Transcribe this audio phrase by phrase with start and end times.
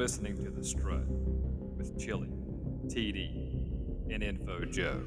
[0.00, 1.04] listening to The Strut
[1.76, 2.30] with Chili,
[2.86, 5.02] TD, and Info Joe.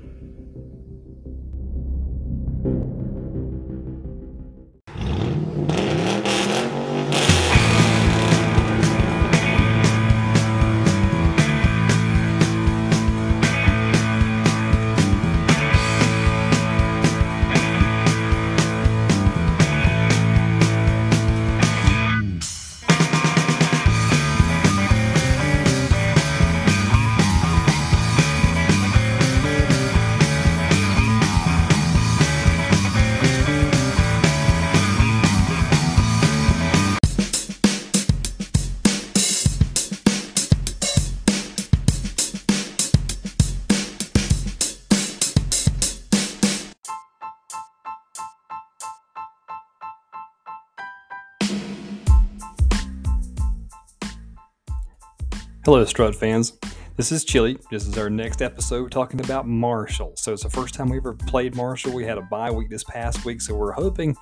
[55.66, 56.59] Hello, Strut fans.
[56.97, 57.58] This is Chili.
[57.72, 60.11] This is our next episode talking about Marshall.
[60.17, 61.94] So it's the first time we ever played Marshall.
[61.94, 64.14] We had a bye week this past week, so we're hoping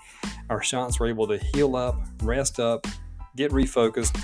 [0.52, 2.86] our Chants were able to heal up, rest up,
[3.36, 4.24] get refocused,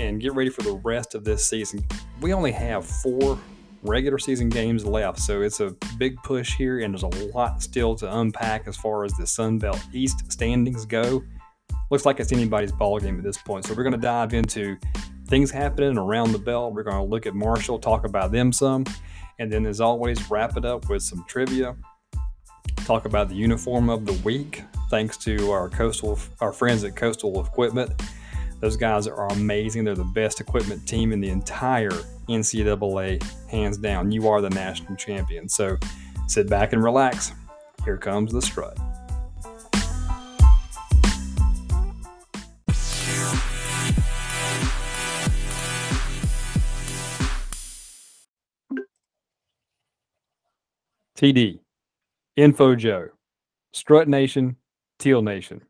[0.00, 1.84] and get ready for the rest of this season.
[2.22, 3.38] We only have four
[3.82, 7.94] regular season games left, so it's a big push here, and there's a lot still
[7.96, 11.22] to unpack as far as the Sun Belt East standings go.
[11.90, 13.66] Looks like it's anybody's ball game at this point.
[13.66, 14.78] So we're going to dive into
[15.28, 16.74] things happening around the belt.
[16.74, 18.84] We're going to look at Marshall, talk about them some,
[19.38, 21.76] and then as always, wrap it up with some trivia.
[22.84, 27.44] Talk about the uniform of the week, thanks to our coastal, our friends at Coastal
[27.44, 27.90] Equipment.
[28.60, 29.84] Those guys are amazing.
[29.84, 31.90] They're the best equipment team in the entire
[32.28, 34.10] NCAA, hands down.
[34.10, 35.48] You are the national champion.
[35.48, 35.76] So
[36.26, 37.32] sit back and relax.
[37.84, 38.78] Here comes the strut.
[51.16, 51.60] TD,
[52.36, 53.08] Info Joe,
[53.72, 54.54] Strut Nation,
[54.98, 55.62] Teal Nation.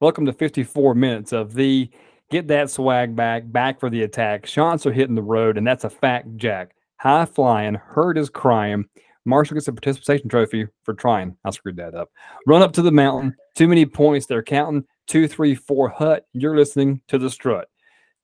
[0.00, 1.90] Welcome to 54 minutes of the
[2.30, 4.46] Get That Swag Back, Back for the Attack.
[4.46, 6.74] Chants are hitting the road, and that's a fact, Jack.
[6.96, 8.86] High flying, hurt is crying.
[9.26, 11.36] Marshall gets a participation trophy for trying.
[11.44, 12.08] I screwed that up.
[12.46, 13.36] Run up to the mountain.
[13.56, 14.24] Too many points.
[14.24, 14.86] They're counting.
[15.06, 16.24] Two, three, four, hut.
[16.32, 17.68] You're listening to the strut.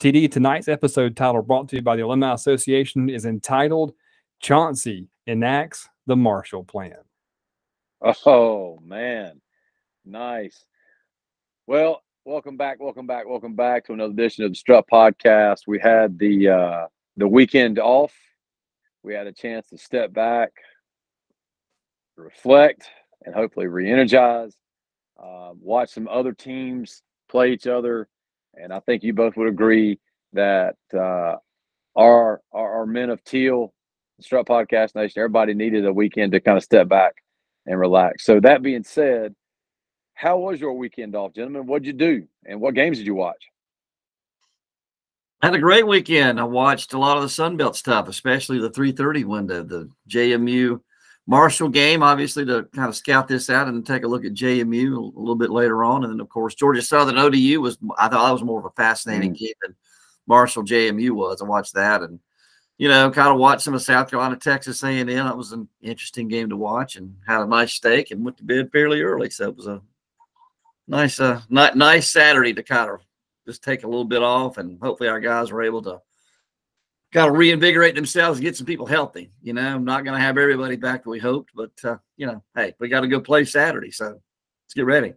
[0.01, 3.93] TD, tonight's episode title brought to you by the Alumni Association is entitled
[4.41, 6.99] Chauncey Enacts the Marshall Plan.
[8.25, 9.41] Oh man,
[10.05, 10.65] nice.
[11.67, 15.63] Well, welcome back, welcome back, welcome back to another edition of the Strut Podcast.
[15.67, 18.15] We had the uh, the weekend off.
[19.03, 20.53] We had a chance to step back,
[22.17, 22.89] reflect,
[23.25, 24.57] and hopefully re-energize.
[25.21, 28.09] Uh, watch some other teams play each other,
[28.55, 29.99] and I think you both would agree
[30.35, 31.37] that uh,
[31.97, 33.73] our, our our men of teal
[34.21, 37.15] Strut Podcast Nation, everybody needed a weekend to kind of step back
[37.67, 38.25] and relax.
[38.25, 39.35] So that being said,
[40.15, 41.67] how was your weekend off, gentlemen?
[41.67, 43.49] What'd you do, and what games did you watch?
[45.43, 46.41] I had a great weekend.
[46.41, 50.81] I watched a lot of the Sunbelt stuff, especially the 3:30 window, the JMU
[51.27, 55.15] Marshall game, obviously to kind of scout this out and take a look at JMU
[55.15, 57.77] a little bit later on, and then of course Georgia Southern ODU was.
[57.99, 59.39] I thought that was more of a fascinating mm.
[59.39, 59.77] game than
[60.27, 61.43] Marshall JMU was.
[61.43, 62.19] I watched that and
[62.79, 65.07] you know, kind of watched some of South Carolina, Texas A&M.
[65.07, 68.45] That was an interesting game to watch, and had a nice steak and went to
[68.45, 69.31] bed fairly early.
[69.31, 69.81] So it was a
[70.87, 73.01] nice, uh, not nice Saturday to kind of
[73.47, 76.01] just take a little bit off, and hopefully our guys were able to
[77.13, 79.31] kind of reinvigorate themselves and get some people healthy.
[79.43, 82.27] You know, I'm not going to have everybody back that we hoped, but uh, you
[82.27, 85.15] know, hey, we got to go play Saturday, so let's get ready.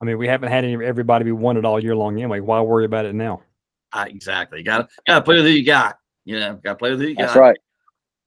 [0.00, 2.40] I mean, we haven't had any everybody be wanted all year long anyway.
[2.40, 3.42] Why worry about it now?
[3.92, 4.62] Uh, exactly.
[4.62, 5.98] Got to play with who you got.
[6.24, 7.26] You know, got to play with who you got.
[7.26, 7.58] That's right.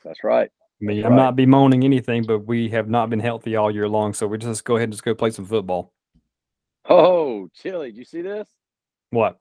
[0.03, 0.49] That's right.
[0.49, 1.23] I mean, That's I'm right.
[1.23, 4.13] not bemoaning anything, but we have not been healthy all year long.
[4.13, 5.93] So we just go ahead and just go play some football.
[6.89, 8.47] Oh, Chili, did you see this?
[9.11, 9.39] What?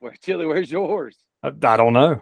[0.00, 1.16] Where Chili, where's yours?
[1.42, 2.20] I, I don't know.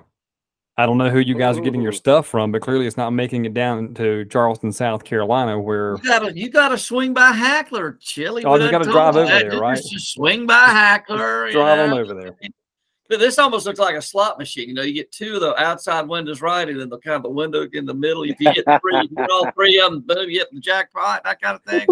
[0.76, 1.60] I don't know who you guys Ooh.
[1.60, 5.02] are getting your stuff from, but clearly it's not making it down to Charleston, South
[5.02, 8.44] Carolina, where you gotta you gotta swing by Hackler, Chili.
[8.44, 9.76] Oh, you gotta drive over there, right?
[9.76, 11.50] Just swing by Hackler.
[11.50, 12.36] drive on over there.
[13.08, 14.68] This almost looks like a slot machine.
[14.68, 17.22] You know, you get two of the outside windows right, and then the kind of
[17.22, 18.22] the window in the middle.
[18.24, 21.24] If you get three, you get all three of them, boom, you get the jackpot,
[21.24, 21.86] that kind of thing.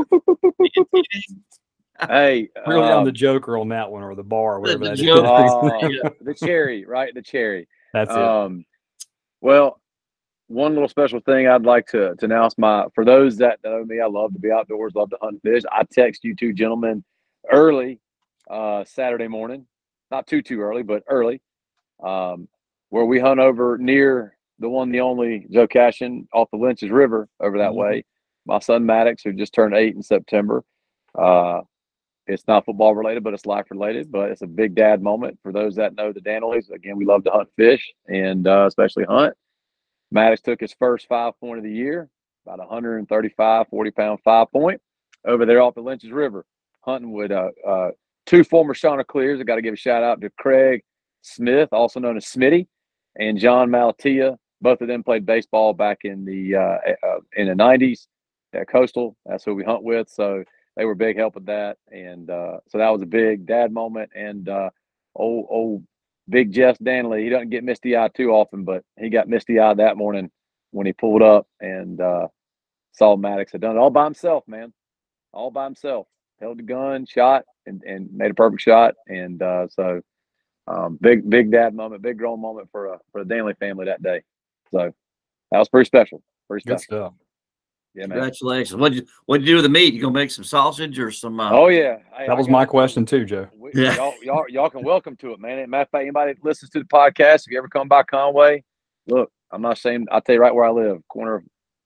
[2.06, 4.90] hey, really um, on the Joker on that one, or the bar, or whatever the,
[4.90, 7.14] the that uh, the cherry, right?
[7.14, 7.66] The cherry.
[7.94, 8.16] That's it.
[8.16, 8.66] Um,
[9.40, 9.80] well,
[10.48, 14.00] one little special thing I'd like to, to announce my for those that know me,
[14.00, 15.62] I love to be outdoors, love to hunt fish.
[15.72, 17.02] I text you two gentlemen
[17.50, 18.00] early
[18.50, 19.66] uh, Saturday morning
[20.10, 21.40] not too too early, but early.
[22.02, 22.46] um,
[22.90, 27.26] where we hunt over near the one, the only Joe Cashin off the Lynch's River
[27.40, 27.76] over that Mhm.
[27.76, 28.04] way.
[28.44, 30.62] My son Maddox, who just turned eight in September.
[31.14, 31.62] Uh,
[32.26, 34.12] it's not football related, but it's life related.
[34.12, 36.70] But it's a big dad moment for those that know the Danleys.
[36.70, 39.34] Again, we love to hunt fish and uh, especially hunt.
[40.10, 42.08] Maddox took his first five point of the year,
[42.46, 44.80] about 135, 40 pound five point
[45.24, 46.44] over there off the Lynch's River,
[46.82, 47.90] hunting with uh, uh,
[48.26, 49.40] two former Chanticleers.
[49.40, 50.82] I got to give a shout out to Craig
[51.22, 52.66] Smith, also known as Smitty,
[53.18, 54.36] and John Malatia.
[54.60, 58.06] Both of them played baseball back in the uh, uh, in the 90s
[58.54, 59.16] at Coastal.
[59.26, 60.08] That's who we hunt with.
[60.08, 60.44] So
[60.76, 61.76] they were big help with that.
[61.90, 64.10] And uh, so that was a big dad moment.
[64.14, 64.70] And uh,
[65.14, 65.84] old, old
[66.28, 69.78] Big Jess Danley, he doesn't get misty eyed too often, but he got misty eyed
[69.78, 70.30] that morning
[70.72, 72.26] when he pulled up and uh,
[72.92, 74.72] saw Maddox had done it all by himself, man.
[75.32, 76.06] All by himself.
[76.40, 78.94] Held the gun, shot, and, and made a perfect shot.
[79.08, 80.02] And uh, so
[80.66, 84.02] um, big, big dad moment, big grown moment for uh, for the Danley family that
[84.02, 84.22] day.
[84.70, 84.92] So
[85.50, 86.22] that was pretty special.
[86.48, 87.14] Pretty Good stuff.
[87.94, 88.18] Yeah, man.
[88.18, 88.78] Congratulations.
[88.78, 89.94] What'd you what'd you do with the meat?
[89.94, 92.64] You gonna make some sausage or some uh, Oh yeah, Hey, I That was my
[92.64, 92.68] it.
[92.68, 93.48] question too, Joe.
[93.56, 93.96] We- Yeah.
[93.96, 95.68] Y'all, y'all, y'all can welcome to it, man.
[95.70, 98.62] Matter of fact, anybody that listens to the podcast, if you ever come by Conway,
[99.06, 101.44] look, I'm not saying I'll tell you right where I live, corner of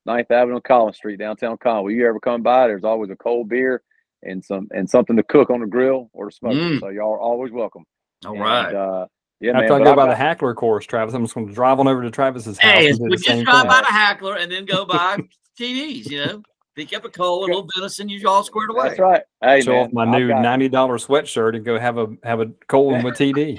[0.08, 1.94] 9th Avenue and Collins Street, downtown Conway.
[1.94, 3.82] You ever come by, there's always a cold beer
[4.22, 6.56] and some and something to cook on the grill or the smoker.
[6.56, 6.80] Mm.
[6.80, 7.84] So y'all are always welcome.
[8.24, 8.74] all And, right.
[8.74, 9.06] uh,
[9.40, 9.72] yeah, After man.
[9.72, 12.02] I but go by the Hackler course, Travis, I'm just going to drive on over
[12.02, 13.68] to Travis's house Hey, and we just drive thing.
[13.68, 15.18] by the hackler and then go by
[15.58, 16.42] TDs, you know.
[16.76, 18.88] Pick up a coal, a little venison, you all squared away.
[18.88, 19.22] That's right.
[19.42, 22.40] Hey, Show man, off my I've new ninety dollar sweatshirt and go have a have
[22.40, 23.58] a Colin with TD.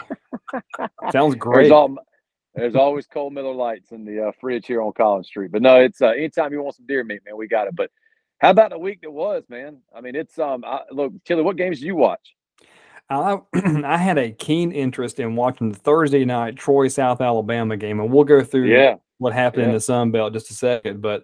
[1.12, 1.72] Sounds There's, great.
[1.72, 1.96] all,
[2.56, 5.52] there's always cold Miller Lites in the uh, fridge here on Collins Street.
[5.52, 7.75] But no, it's uh, anytime you want some deer meat, man, we got it.
[7.75, 7.92] But
[8.42, 9.78] how about the week that was, man?
[9.96, 10.66] I mean, it's um.
[10.66, 12.36] I, look, Chili, what games do you watch?
[13.08, 13.38] I
[13.86, 18.12] I had a keen interest in watching the Thursday night Troy South Alabama game, and
[18.12, 21.02] we'll go through Yeah, what happened in the Sun Belt just a second.
[21.02, 21.24] But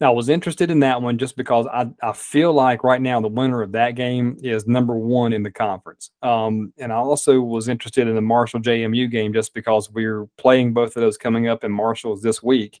[0.00, 3.26] I was interested in that one just because I, I feel like right now the
[3.26, 6.10] winner of that game is number one in the conference.
[6.22, 10.74] Um, and I also was interested in the Marshall JMU game just because we're playing
[10.74, 12.80] both of those coming up in Marshall's this week.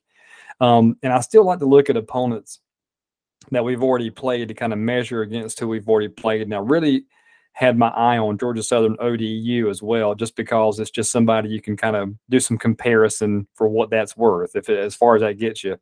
[0.60, 2.60] Um, and I still like to look at opponents
[3.50, 6.48] that we've already played to kind of measure against who we've already played.
[6.48, 7.04] Now, really
[7.54, 11.60] had my eye on Georgia Southern ODU as well, just because it's just somebody you
[11.60, 15.20] can kind of do some comparison for what that's worth, if it, as far as
[15.20, 15.76] that gets you.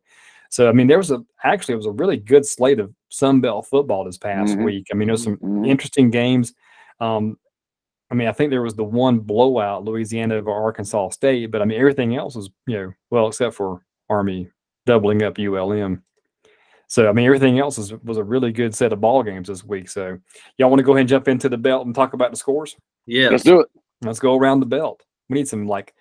[0.49, 3.41] So, I mean, there was a actually it was a really good slate of Sun
[3.41, 4.65] Belt football this past Mhm.
[4.65, 4.89] week.
[4.91, 5.69] I mean, there's some Mhm.
[5.69, 6.55] interesting games.
[6.99, 7.39] Um,
[8.11, 11.65] I mean, I think there was the one blowout, Louisiana over Arkansas State, but I
[11.67, 14.49] mean, everything else was, you know, well, except for Army
[14.87, 16.03] doubling up ULM.
[16.91, 19.63] So, I mean, everything else was, was a really good set of ball games this
[19.63, 19.89] week.
[19.89, 20.19] So,
[20.59, 22.77] y'all want to go ahead and jump into the belt and talk about the scores?
[23.07, 23.69] Yeah, let's do it.
[24.03, 25.05] Let's go around the belt.
[25.29, 25.95] We need some like,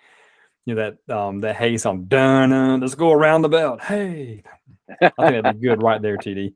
[0.65, 2.05] you know, that um that hey song.
[2.05, 3.81] Dun, dun, let's go around the belt.
[3.81, 4.41] Hey,
[4.89, 6.53] I think that'd be good right there, TD.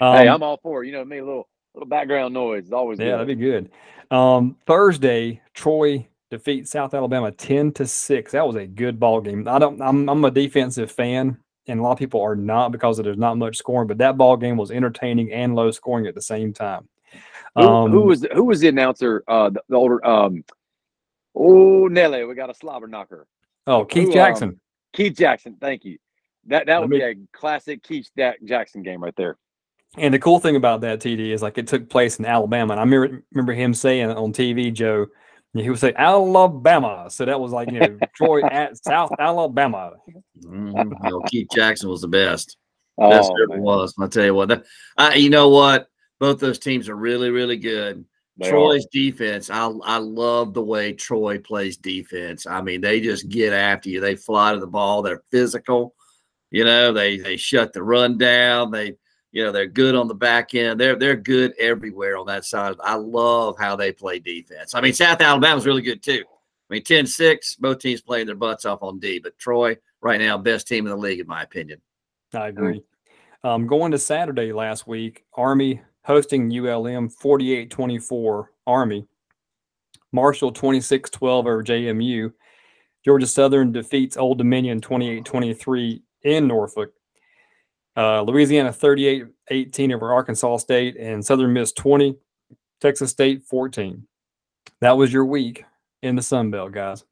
[0.00, 0.86] Um, hey, I'm all for it.
[0.86, 3.12] You know me, a little little background noise is always yeah, good.
[3.12, 3.70] that'd be good.
[4.10, 8.32] Um, Thursday, Troy defeats South Alabama ten to six.
[8.32, 9.46] That was a good ball game.
[9.46, 9.82] I don't.
[9.82, 13.38] I'm I'm a defensive fan, and a lot of people are not because there's not
[13.38, 13.88] much scoring.
[13.88, 16.88] But that ball game was entertaining and low scoring at the same time.
[17.54, 19.22] Who, who Um, was the, who was the announcer?
[19.28, 20.44] Uh, the, the older um.
[21.36, 23.26] Oh, Nelly, we got a slobber knocker.
[23.66, 24.60] Oh, Keith who, um, Jackson.
[24.92, 25.56] Keith Jackson.
[25.60, 25.98] Thank you.
[26.46, 29.36] That that would me- be a classic Keith Ja- Jackson game right there.
[29.96, 32.72] And the cool thing about that TD is like it took place in Alabama.
[32.74, 35.06] And I remember, remember him saying on TV, Joe,
[35.62, 37.06] he would say Alabama.
[37.10, 39.92] So that was like, you know, Troy at South Alabama.
[40.44, 40.92] Mhm.
[41.00, 42.56] Well, Keith Jackson was the best.
[42.98, 43.94] Best Oh, there ever was.
[43.98, 44.48] I'll tell you what.
[44.48, 44.64] That,
[44.96, 45.88] I, you know what?
[46.20, 48.04] Both those teams are really, really good.
[48.36, 48.50] they are.
[48.50, 52.46] Troy's defense, I I love the way Troy plays defense.
[52.46, 54.00] I mean, they just get after you.
[54.00, 55.02] They fly to the ball.
[55.02, 55.94] They're physical.
[56.50, 58.70] You know, they they shut the run down.
[58.70, 58.94] They
[59.34, 60.78] you know they're good on the back end.
[60.78, 62.76] They're they're good everywhere on that side.
[62.82, 64.76] I love how they play defense.
[64.76, 66.22] I mean, South Alabama's really good too.
[66.70, 70.38] I mean, 10-6, both teams playing their butts off on D, but Troy right now
[70.38, 71.80] best team in the league in my opinion.
[72.32, 72.82] I agree.
[73.42, 79.04] Um, going to Saturday last week, Army hosting ULM 48 24 Army.
[80.12, 82.32] Marshall 26 12 over JMU.
[83.04, 86.92] Georgia Southern defeats Old Dominion 28 23 in Norfolk.
[87.96, 92.16] Uh, Louisiana 38 18 over Arkansas State and Southern Miss 20,
[92.80, 94.06] Texas State 14.
[94.80, 95.64] That was your week
[96.02, 97.04] in the Sun Belt, guys.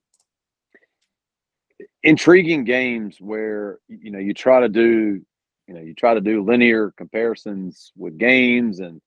[2.03, 5.21] intriguing games where you know you try to do
[5.69, 9.01] you know you try to do linear comparisons with games and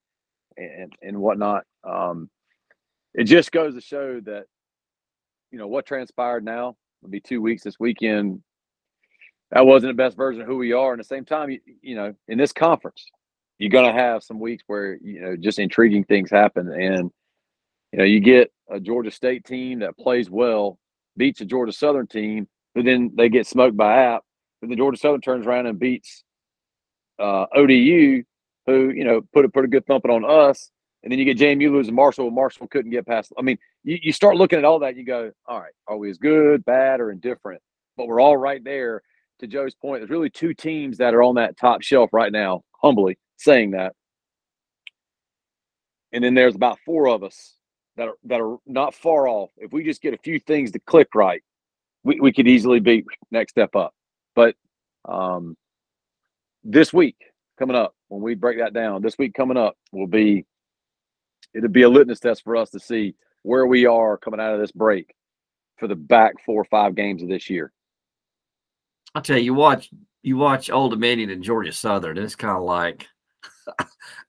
[0.58, 2.29] and and whatnot um
[3.13, 4.46] it just goes to show that
[5.51, 6.75] you know what transpired now.
[7.01, 8.41] It'll be two weeks this weekend.
[9.52, 10.92] That wasn't the best version of who we are.
[10.92, 13.06] And at the same time, you, you know, in this conference,
[13.60, 17.10] you're gonna have some weeks where you know just intriguing things happen, and
[17.92, 20.78] you know you get a Georgia State team that plays well,
[21.16, 24.24] beats a Georgia Southern team, but then they get smoked by App,
[24.60, 26.24] but the Georgia Southern turns around and beats
[27.20, 28.24] uh, ODU,
[28.66, 30.70] who you know put a pretty good thumping on us,
[31.04, 32.25] and then you get JMU losing Marshall.
[32.25, 33.32] and Marshall couldn't get past.
[33.38, 36.10] I mean, you, you start looking at all that, you go, all right, are we
[36.10, 37.62] as good, bad, or indifferent?
[37.96, 39.02] But we're all right there.
[39.39, 42.62] To Joe's point, there's really two teams that are on that top shelf right now.
[42.82, 43.94] Humbly saying that,
[46.13, 47.56] and then there's about four of us
[47.98, 49.51] that are that are not far off.
[49.58, 51.44] If we just get a few things to click right,
[52.04, 53.94] we, we could easily be next step up.
[54.36, 54.56] But
[55.08, 55.58] um,
[56.63, 57.18] this week
[57.60, 60.46] coming up, when we break that down, this week coming up will be
[61.54, 64.60] it'll be a litmus test for us to see where we are coming out of
[64.60, 65.13] this break
[65.77, 67.72] for the back four or five games of this year.
[69.15, 69.89] I'll tell you, you watch
[70.22, 73.07] you watch Old Dominion and Georgia Southern, and it's kind of like,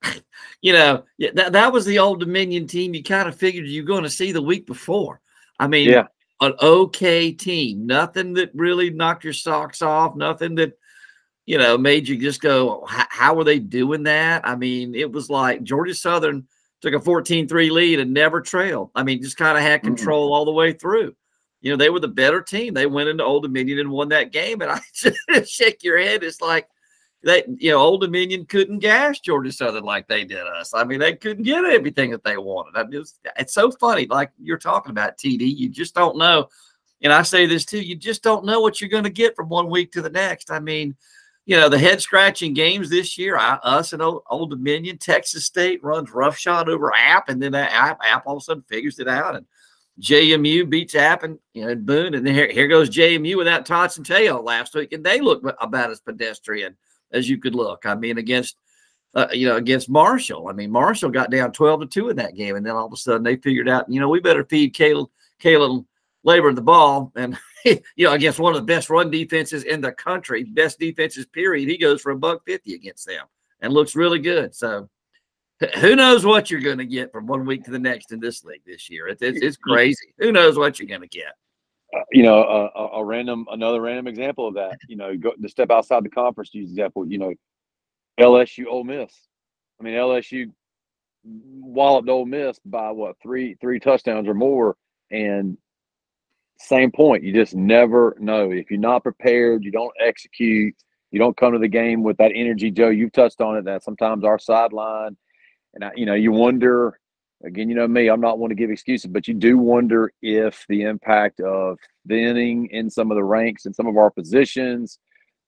[0.61, 1.03] you know,
[1.33, 2.93] that that was the Old Dominion team.
[2.93, 5.19] You kind of figured you're going to see the week before.
[5.59, 6.05] I mean, yeah.
[6.39, 10.73] an okay team, nothing that really knocked your socks off, nothing that
[11.45, 14.47] you know made you just go, how were they doing that?
[14.47, 16.47] I mean, it was like Georgia Southern
[16.79, 18.91] took a 14-3 lead and never trailed.
[18.95, 20.33] I mean, just kind of had control mm.
[20.33, 21.15] all the way through.
[21.61, 22.73] You know, they were the better team.
[22.73, 24.61] They went into Old Dominion and won that game.
[24.61, 26.23] And I just shake your head.
[26.23, 26.67] It's like
[27.23, 30.73] that, you know, Old Dominion couldn't gas Georgia Southern like they did us.
[30.73, 32.77] I mean, they couldn't get everything that they wanted.
[32.77, 34.05] I mean, it was, it's so funny.
[34.05, 36.47] Like you're talking about TD, you just don't know.
[37.01, 39.49] And I say this too, you just don't know what you're going to get from
[39.49, 40.51] one week to the next.
[40.51, 40.95] I mean,
[41.47, 45.45] you know, the head scratching games this year, I, us and Old, Old, Dominion, Texas
[45.45, 48.99] State runs roughshod over App, and then that App, App all of a sudden figures
[48.99, 49.45] it out, and
[50.01, 54.43] JMU beats App and, you know, Boone, and here, here goes JMU without Todd Centeio
[54.43, 56.75] last week, and they look about as pedestrian
[57.11, 57.85] as you could look.
[57.85, 58.57] I mean, against
[59.15, 60.47] uh, you know, against Marshall.
[60.47, 62.55] I mean, Marshall got down 12 to 2 in that game.
[62.55, 65.09] And then all of a sudden they figured out, you know, we better feed Caleb,
[65.39, 65.85] Caleb
[66.23, 67.11] Laborn the ball.
[67.15, 67.35] And
[67.65, 71.67] you know, against one of the best run defenses in the country, best defenses, period.
[71.67, 73.25] He goes for a buck fifty against them
[73.61, 74.53] and looks really good.
[74.53, 74.87] So
[75.79, 78.43] who knows what you're going to get from one week to the next in this
[78.43, 79.07] league this year?
[79.07, 80.13] It's, it's, it's crazy.
[80.19, 81.33] Who knows what you're going to get?
[81.95, 82.41] Uh, you know,
[82.75, 84.77] a, a, random, another random example of that.
[84.87, 86.53] You know, go to step outside the conference.
[86.53, 87.07] Use example.
[87.07, 87.33] You know,
[88.19, 89.13] LSU, Ole Miss.
[89.79, 90.51] I mean, LSU
[91.23, 94.75] walloped Ole Miss by what three three touchdowns or more,
[95.11, 95.57] and
[96.59, 97.23] same point.
[97.23, 98.51] You just never know.
[98.51, 100.75] If you're not prepared, you don't execute,
[101.11, 102.71] you don't come to the game with that energy.
[102.71, 103.65] Joe, you've touched on it.
[103.65, 105.15] That sometimes our sideline,
[105.77, 106.99] and I, you know, you wonder.
[107.45, 108.09] Again, you know me.
[108.09, 112.67] I'm not one to give excuses, but you do wonder if the impact of thinning
[112.71, 114.97] in some of the ranks and some of our positions,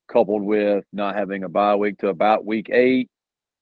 [0.08, 3.10] coupled with not having a bye week to about week eight,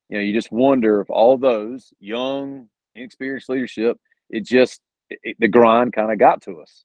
[0.10, 3.98] you know, you just wonder if all those young, inexperienced leadership,
[4.30, 6.84] it just it, the grind kind of got to us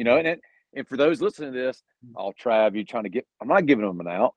[0.00, 0.40] you know, and it,
[0.74, 2.12] and for those listening to this, mm.
[2.16, 4.34] I'll Trav, you trying to get I'm not giving them an out.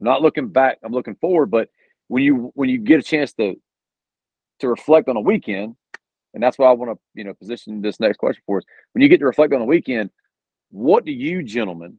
[0.00, 1.46] I'm not looking back, I'm looking forward.
[1.46, 1.68] But
[2.06, 3.56] when you when you get a chance to
[4.60, 5.76] to reflect on a weekend,
[6.34, 8.64] and that's why I want to, you know, position this next question for us.
[8.92, 10.10] When you get to reflect on a weekend,
[10.70, 11.98] what do you gentlemen,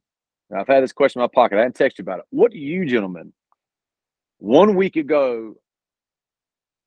[0.55, 2.25] I've had this question in my pocket, I didn't text you about it.
[2.29, 3.33] What do you gentlemen
[4.39, 5.55] one week ago,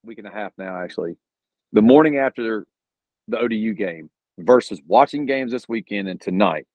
[0.05, 1.17] week and a half now actually,
[1.73, 2.67] the morning after
[3.29, 6.67] the ODU game, versus watching games this weekend and tonight,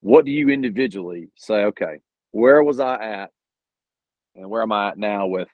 [0.00, 3.30] what do you individually say, okay, where was I at
[4.34, 5.48] and where am I at now with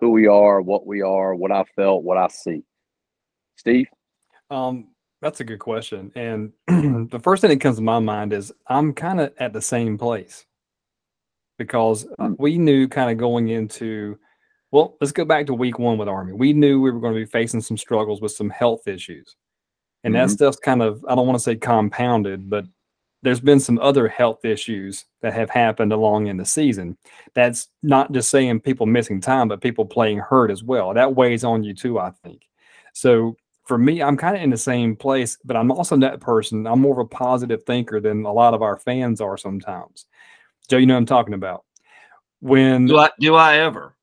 [0.00, 2.62] who we are, what we are, what I felt, what I see?
[3.56, 3.86] Steve?
[4.50, 4.88] Um,
[5.22, 6.12] that's a good question.
[6.14, 6.52] And
[7.10, 9.96] the first thing that comes to my mind is I'm kind of at the same
[9.98, 10.44] place
[11.58, 12.36] because mm.
[12.38, 14.18] we knew kind of going into,
[14.70, 16.32] well, let's go back to week one with Army.
[16.32, 19.34] We knew we were going to be facing some struggles with some health issues.
[20.04, 20.26] And mm-hmm.
[20.26, 22.66] that stuff's kind of, I don't want to say compounded, but
[23.26, 26.96] there's been some other health issues that have happened along in the season.
[27.34, 30.94] That's not just saying people missing time, but people playing hurt as well.
[30.94, 32.42] That weighs on you too, I think.
[32.92, 36.68] So for me, I'm kind of in the same place, but I'm also that person.
[36.68, 40.06] I'm more of a positive thinker than a lot of our fans are sometimes.
[40.68, 41.64] Joe, you know I'm talking about.
[42.38, 43.96] When do I, do I ever?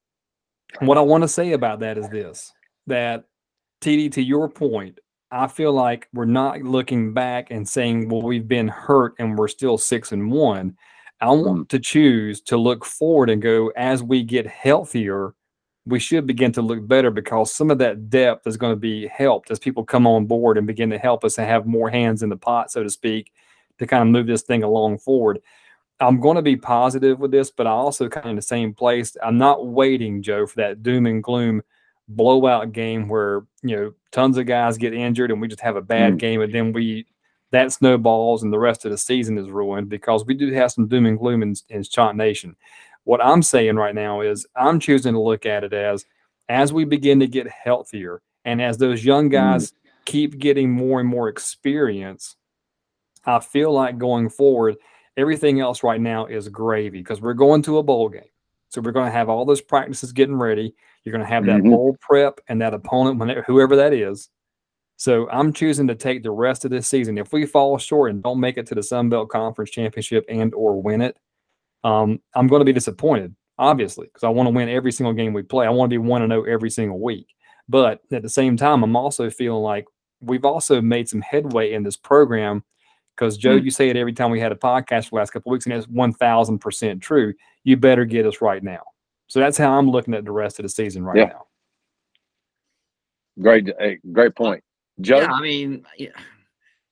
[0.79, 2.51] What I want to say about that is this
[2.87, 3.23] that
[3.79, 4.99] TD, to your point,
[5.33, 9.47] I feel like we're not looking back and saying, well, we've been hurt and we're
[9.47, 10.77] still six and one.
[11.21, 15.33] I want to choose to look forward and go as we get healthier,
[15.87, 19.07] we should begin to look better because some of that depth is going to be
[19.07, 22.21] helped as people come on board and begin to help us and have more hands
[22.21, 23.31] in the pot, so to speak,
[23.79, 25.39] to kind of move this thing along forward.
[25.99, 28.71] I'm going to be positive with this, but I also kind of in the same
[28.75, 29.17] place.
[29.23, 31.63] I'm not waiting, Joe, for that doom and gloom
[32.07, 35.81] blowout game where you know tons of guys get injured and we just have a
[35.81, 36.19] bad mm.
[36.19, 37.05] game and then we
[37.51, 40.87] that snowballs and the rest of the season is ruined because we do have some
[40.87, 42.55] doom and gloom in, in Chant Nation.
[43.03, 46.03] What I'm saying right now is I'm choosing to look at it as
[46.49, 49.33] as we begin to get healthier and as those young mm.
[49.33, 49.75] guys mm.
[50.05, 52.35] keep getting more and more experience,
[53.23, 54.75] I feel like going forward,
[55.15, 58.23] everything else right now is gravy because we're going to a bowl game.
[58.73, 60.73] So we're going to have all those practices getting ready.
[61.03, 61.69] You're going to have that mm-hmm.
[61.69, 64.29] bowl prep and that opponent, whenever, whoever that is.
[64.97, 67.19] So I'm choosing to take the rest of this season.
[67.19, 70.53] If we fall short and don't make it to the Sun Belt Conference Championship and
[70.55, 71.17] or win it,
[71.83, 75.33] um, I'm going to be disappointed, obviously, because I want to win every single game
[75.33, 75.67] we play.
[75.67, 77.27] I want to be one to zero every single week.
[77.69, 79.85] But at the same time, I'm also feeling like
[80.19, 82.63] we've also made some headway in this program
[83.15, 83.65] because Joe, mm.
[83.65, 85.75] you say it every time we had a podcast for the last couple weeks, and
[85.75, 87.33] it's one thousand percent true.
[87.63, 88.81] You better get us right now.
[89.27, 91.25] So that's how I'm looking at the rest of the season right yeah.
[91.25, 91.45] now.
[93.41, 93.69] Great,
[94.11, 94.63] great point,
[95.01, 95.21] Joe.
[95.21, 96.09] Yeah, I mean, yeah,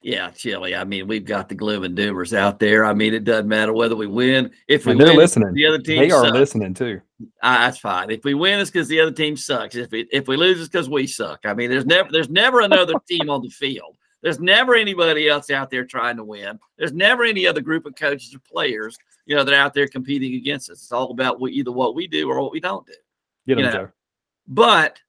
[0.01, 0.75] yeah, Chili.
[0.75, 2.83] I mean, we've got the gloom and doomers out there.
[2.83, 4.49] I mean, it doesn't matter whether we win.
[4.67, 6.99] If we they're win, listening, the other team they are listening too.
[7.43, 8.09] Uh, that's fine.
[8.09, 9.75] If we win, it's because the other team sucks.
[9.75, 11.41] If we if we lose, it's because we suck.
[11.45, 13.95] I mean, there's never there's never another team on the field.
[14.23, 16.59] There's never anybody else out there trying to win.
[16.77, 18.97] There's never any other group of coaches or players,
[19.31, 20.81] you know, they're out there competing against us.
[20.81, 22.91] It's all about what, either what we do or what we don't do.
[23.47, 23.89] Get them, Joe.
[24.45, 25.00] But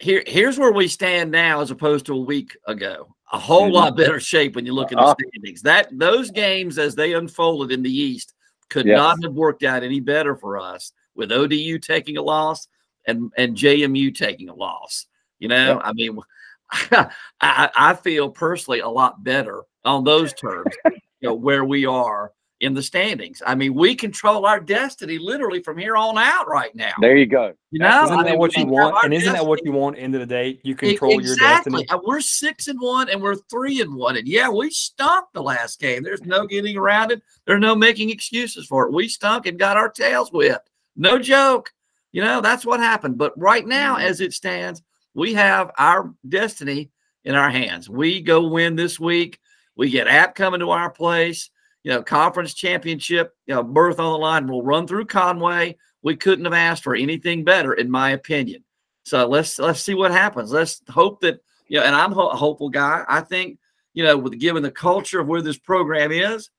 [0.00, 3.14] here, here's where we stand now as opposed to a week ago.
[3.32, 3.74] A whole mm-hmm.
[3.74, 5.14] lot better shape when you look at the uh-huh.
[5.30, 5.62] standings.
[5.62, 8.34] That those games as they unfolded in the East
[8.70, 8.96] could yes.
[8.96, 12.66] not have worked out any better for us with ODU taking a loss
[13.06, 15.06] and and JMU taking a loss.
[15.38, 16.18] You know, I mean,
[16.70, 17.08] I,
[17.40, 22.72] I feel personally a lot better on those terms, you know, where we are in
[22.72, 23.42] the standings.
[23.44, 26.92] I mean, we control our destiny literally from here on out right now.
[27.00, 27.52] There you go.
[27.70, 28.96] You know, isn't I mean, that what you want?
[29.04, 29.44] And isn't destiny.
[29.44, 29.98] that what you want?
[29.98, 31.72] End of the day, you control exactly.
[31.72, 32.00] your destiny.
[32.06, 35.80] We're six and one, and we're three and one, and yeah, we stunk the last
[35.80, 36.02] game.
[36.02, 37.22] There's no getting around it.
[37.46, 38.92] There's no making excuses for it.
[38.92, 40.70] We stunk and got our tails whipped.
[40.96, 41.72] No joke.
[42.12, 43.18] You know, that's what happened.
[43.18, 44.06] But right now, mm-hmm.
[44.06, 44.80] as it stands,
[45.14, 46.90] we have our destiny
[47.24, 47.90] in our hands.
[47.90, 49.40] We go win this week.
[49.76, 51.50] We get App coming to our place.
[51.84, 54.48] You know, conference championship, you know, berth on the line.
[54.48, 55.76] We'll run through Conway.
[56.02, 58.64] We couldn't have asked for anything better, in my opinion.
[59.04, 60.50] So let's let's see what happens.
[60.50, 61.84] Let's hope that you know.
[61.84, 63.04] And I'm a hopeful guy.
[63.06, 63.58] I think
[63.92, 66.50] you know, with given the culture of where this program is,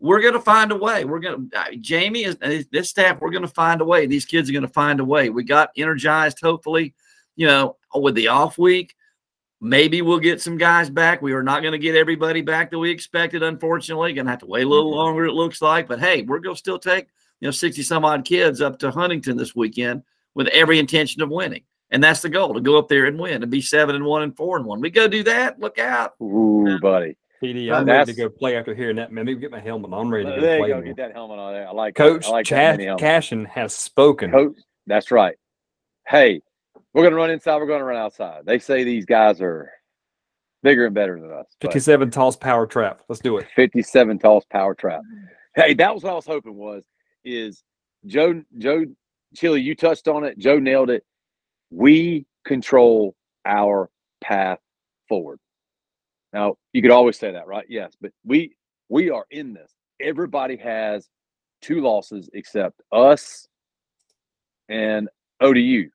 [0.00, 1.04] we're going to find a way.
[1.04, 2.36] We're going to, Jamie is
[2.72, 3.20] this staff.
[3.20, 4.06] We're going to find a way.
[4.06, 5.30] These kids are going to find a way.
[5.30, 6.94] We got energized, hopefully,
[7.36, 8.94] you know, with the off week.
[9.60, 11.20] Maybe we'll get some guys back.
[11.20, 14.14] We are not going to get everybody back that we expected, unfortunately.
[14.14, 14.98] Going to have to wait a little mm-hmm.
[14.98, 15.86] longer, it looks like.
[15.86, 17.08] But hey, we're going to still take,
[17.40, 20.02] you know, 60 some odd kids up to Huntington this weekend
[20.34, 21.62] with every intention of winning.
[21.90, 24.22] And that's the goal to go up there and win and be seven and one
[24.22, 24.80] and four and one.
[24.80, 25.58] We go do that.
[25.58, 26.14] Look out.
[26.22, 27.16] Ooh, buddy.
[27.42, 29.12] TD, I'm ready to go play after hearing that.
[29.12, 30.06] Man, Maybe get my helmet on.
[30.06, 30.68] I'm ready to go there play.
[30.68, 30.82] you go.
[30.82, 31.66] Get that helmet on there.
[31.66, 34.30] I like Coach I like Chad Cashin has spoken.
[34.30, 35.36] Coach, that's right.
[36.06, 36.42] Hey,
[36.92, 37.58] we're going to run inside.
[37.58, 38.44] We're going to run outside.
[38.44, 39.70] They say these guys are
[40.62, 41.46] bigger and better than us.
[41.60, 43.02] 57 toss power trap.
[43.08, 43.46] Let's do it.
[43.54, 45.00] 57 toss power trap.
[45.00, 45.26] Mm-hmm.
[45.56, 46.84] Hey, that was what I was hoping was
[47.24, 47.62] is
[48.06, 48.84] Joe Joe
[49.34, 50.38] Chili, you touched on it.
[50.38, 51.04] Joe nailed it.
[51.70, 54.58] We control our path
[55.08, 55.38] forward.
[56.32, 57.66] Now, you could always say that, right?
[57.68, 58.56] Yes, but we
[58.88, 59.72] we are in this.
[60.00, 61.08] Everybody has
[61.60, 63.48] two losses except us
[64.68, 65.08] and
[65.40, 65.90] ODU.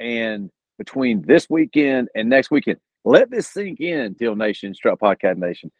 [0.00, 5.36] And between this weekend and next weekend, let this sink in, Teal Nation, Strut Podcast
[5.36, 5.70] Nation.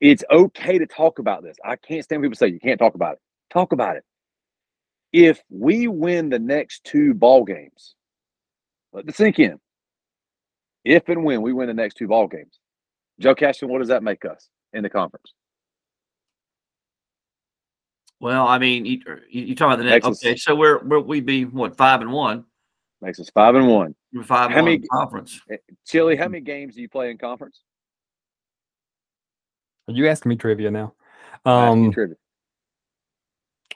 [0.00, 1.56] It's okay to talk about this.
[1.64, 3.18] I can't stand people say you can't talk about it.
[3.52, 4.04] Talk about it.
[5.12, 7.94] If we win the next two ball games,
[8.92, 9.58] let this sink in.
[10.84, 12.58] If and when we win the next two ball games,
[13.18, 15.34] Joe Cashin, what does that make us in the conference?
[18.20, 20.06] Well, I mean, you, you talk about the next.
[20.06, 22.44] Okay, so we're, we're we'd be what five and one.
[23.02, 23.94] Makes us five and one.
[24.12, 25.40] We're five how and many, one conference.
[25.50, 27.60] Eh, Chili, how many games do you play in conference?
[29.88, 30.94] Are you asking me trivia now?
[31.44, 32.16] Um, trivia.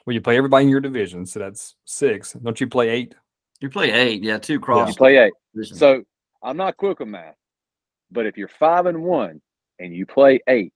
[0.05, 2.33] Well, you play everybody in your division, so that's six.
[2.33, 3.15] Don't you play eight?
[3.59, 4.89] You play eight, yeah, two cross.
[4.89, 5.33] You play eight.
[5.53, 5.77] Division.
[5.77, 6.03] So
[6.43, 7.35] I'm not quick on math,
[8.11, 9.41] but if you're five and one
[9.79, 10.73] and you play eight,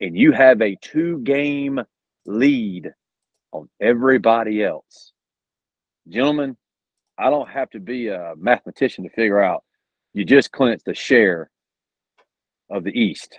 [0.00, 1.80] and you have a two game
[2.24, 2.90] lead
[3.52, 5.12] on everybody else,
[6.08, 6.56] gentlemen,
[7.20, 9.62] I don't have to be a mathematician to figure out.
[10.14, 11.50] You just clinch the share
[12.70, 13.38] of the East.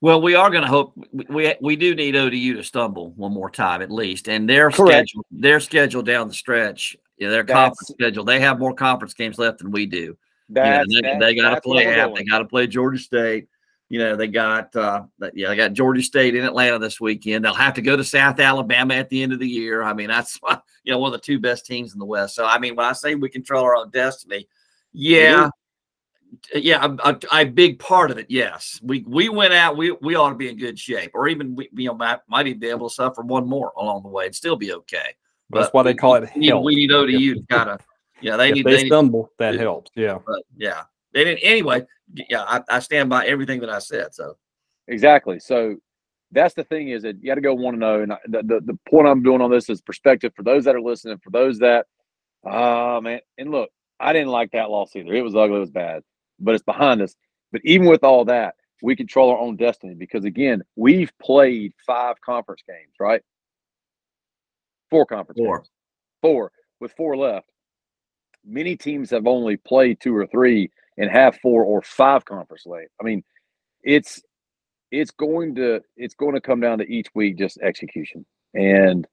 [0.00, 0.94] Well, we are going to hope
[1.28, 5.08] we we do need ODU to stumble one more time at least, and their Correct.
[5.08, 8.24] schedule their schedule down the stretch, yeah, their That's- conference schedule.
[8.24, 10.16] They have more conference games left than we do.
[10.48, 12.14] You know, they, they got to play App.
[12.14, 13.48] They got to play Georgia State.
[13.90, 15.02] You know, they got uh,
[15.34, 17.44] yeah, they got Georgia State in Atlanta this weekend.
[17.44, 19.82] They'll have to go to South Alabama at the end of the year.
[19.82, 20.38] I mean, that's
[20.88, 22.34] you know one of the two best teams in the West.
[22.34, 24.48] So I mean, when I say we control our own destiny,
[24.94, 25.50] yeah,
[26.54, 26.58] mm-hmm.
[26.62, 28.24] yeah, a, a, a big part of it.
[28.30, 29.76] Yes, we we went out.
[29.76, 32.46] We we ought to be in good shape, or even we you know might, might
[32.46, 35.14] even be able to suffer one more along the way and still be okay.
[35.50, 36.64] That's why they call it We need, help.
[36.64, 37.80] we need ODU to kind of
[38.22, 38.38] yeah.
[38.38, 39.60] They if need they, they need stumble, that Yeah.
[39.60, 39.90] helps.
[39.94, 40.18] Yeah.
[40.26, 41.84] but yeah, they didn't anyway.
[42.30, 44.14] Yeah, I, I stand by everything that I said.
[44.14, 44.38] So
[44.86, 45.38] Exactly.
[45.38, 45.76] So
[46.32, 48.02] that's the thing is that you got to go one to know.
[48.02, 50.80] And the, the the point I'm doing on this is perspective for those that are
[50.80, 51.86] listening, for those that,
[52.46, 53.20] ah man.
[53.38, 55.14] And look, I didn't like that loss either.
[55.14, 55.56] It was ugly.
[55.56, 56.02] It was bad,
[56.40, 57.14] but it's behind us.
[57.52, 62.20] But even with all that, we control our own destiny because again, we've played five
[62.20, 63.22] conference games, right?
[64.90, 65.58] Four conference Four.
[65.58, 65.70] games.
[66.22, 67.46] Four with four left.
[68.46, 72.88] Many teams have only played two or three and have four or five conference late.
[73.00, 73.22] I mean,
[73.82, 74.22] it's
[74.90, 78.24] it's going to it's going to come down to each week just execution
[78.54, 79.06] and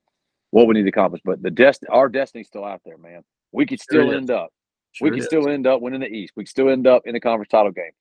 [0.51, 1.21] what we need to accomplish.
[1.25, 3.23] But the dest our destiny's still out there, man.
[3.51, 4.17] We could Sure still is.
[4.17, 4.49] end up.
[4.93, 6.33] sure we could still end up winning the East.
[6.35, 7.91] We could still end up in the conference title game.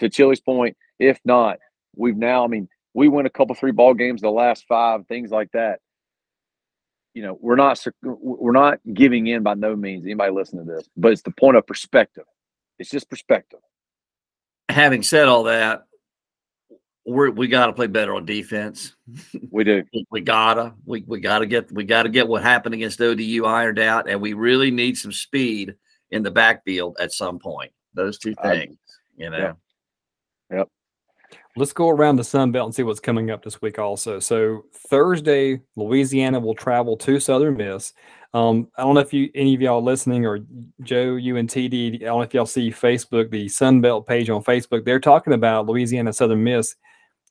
[0.00, 1.58] To Chili's point, if not,
[1.96, 2.44] we've now.
[2.44, 5.80] I mean, we win a couple three ball games the last five, things like that.
[7.14, 10.04] You know, we're not we're not giving in by no means.
[10.04, 12.24] Anybody listen to this, but it's the point of perspective.
[12.78, 13.60] It's just perspective.
[14.68, 15.84] Having said all that,
[17.06, 18.94] we're, we got to play better on defense.
[19.50, 19.84] We do.
[19.92, 23.78] We- we gotta we, we gotta get we gotta get what happened against ODU ironed
[23.78, 25.74] out, and we really need some speed
[26.10, 27.72] in the backfield at some point.
[27.94, 28.78] Those two I- things,
[29.16, 29.38] you know.
[29.38, 29.52] yeah.
[31.56, 33.78] Let's go around the Sun Belt and see what's coming up this week.
[33.78, 37.92] Also, so Thursday, Louisiana will travel to Southern Miss.
[38.32, 40.40] Um, I don't know if you any of y'all listening or
[40.82, 41.94] Joe, you and TD.
[42.02, 44.84] I don't know if y'all see Facebook, the Sun Belt page on Facebook.
[44.84, 46.74] They're talking about Louisiana Southern Miss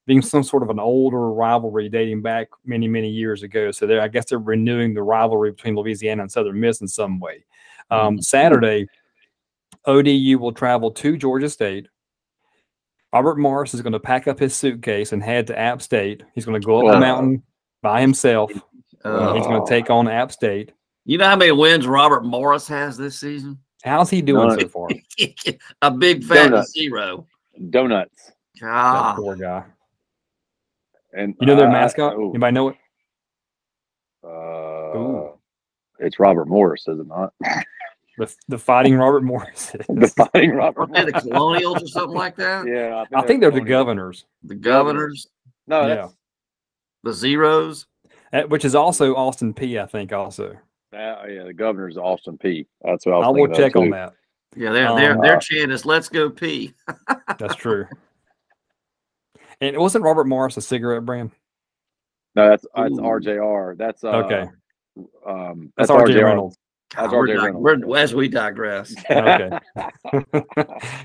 [0.06, 3.72] being some sort of an older rivalry dating back many many years ago.
[3.72, 7.20] So they're I guess they're renewing the rivalry between Louisiana and Southern Miss in some
[7.20, 7.46] way.
[7.92, 8.88] Um, Saturday,
[9.86, 11.88] ODU will travel to Georgia State.
[13.14, 16.24] Robert Morris is going to pack up his suitcase and head to App State.
[16.34, 17.44] He's going to go up the mountain
[17.82, 18.52] by himself.
[19.04, 19.66] Uh, He's going Oh.
[19.66, 20.72] to take on App State.
[21.06, 23.60] you know how many wins Robert Morris has this season?
[23.84, 24.60] How's he doing None.
[24.62, 24.88] so far?
[25.84, 26.72] A big fat Donuts.
[26.72, 27.28] zero.
[27.70, 28.32] Donuts.
[28.62, 29.64] That poor guy.
[31.16, 32.14] And You know their I- mascot?
[32.16, 32.76] oh, Anybody know it?
[34.24, 35.40] uh, Ooh.
[36.00, 37.34] it's Robert Morris, is it not?
[38.16, 39.72] The, the fighting Robert Morris.
[39.90, 40.92] the fighting Robert.
[40.94, 42.68] Aren't the Colonials or something like that?
[42.68, 45.26] Yeah, I think they're the governors, The Governors,
[45.66, 46.10] No, Yeah.
[47.02, 47.88] the Zeros.
[48.32, 49.82] uh, which is also Austin Peay.
[49.82, 50.56] I think also.
[50.92, 51.44] that, yeah.
[51.44, 52.68] The governor's Austin Peay.
[52.84, 54.14] That's what I was I will check on that.
[54.56, 56.72] Yeah, their their Um, their chant is "Let's go Peay."
[57.40, 57.88] That's true.
[59.64, 61.32] And wasn't Robert Morris a cigarette brand?
[62.36, 63.02] No, that's that's Ooh.
[63.02, 63.78] RJR.
[63.78, 64.50] That's uh, Okay.
[65.26, 66.58] Um, That's, RJ Reynolds.
[66.96, 67.86] That's God, we're RJ di- Reynolds.
[67.86, 68.94] we're- as we digress.
[69.10, 69.60] Okay.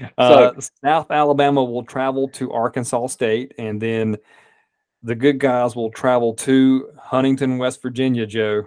[0.18, 0.52] uh,
[0.84, 4.16] South Alabama will travel to Arkansas State, and then
[5.02, 8.64] the good guys will travel to Huntington, West Virginia, Joe,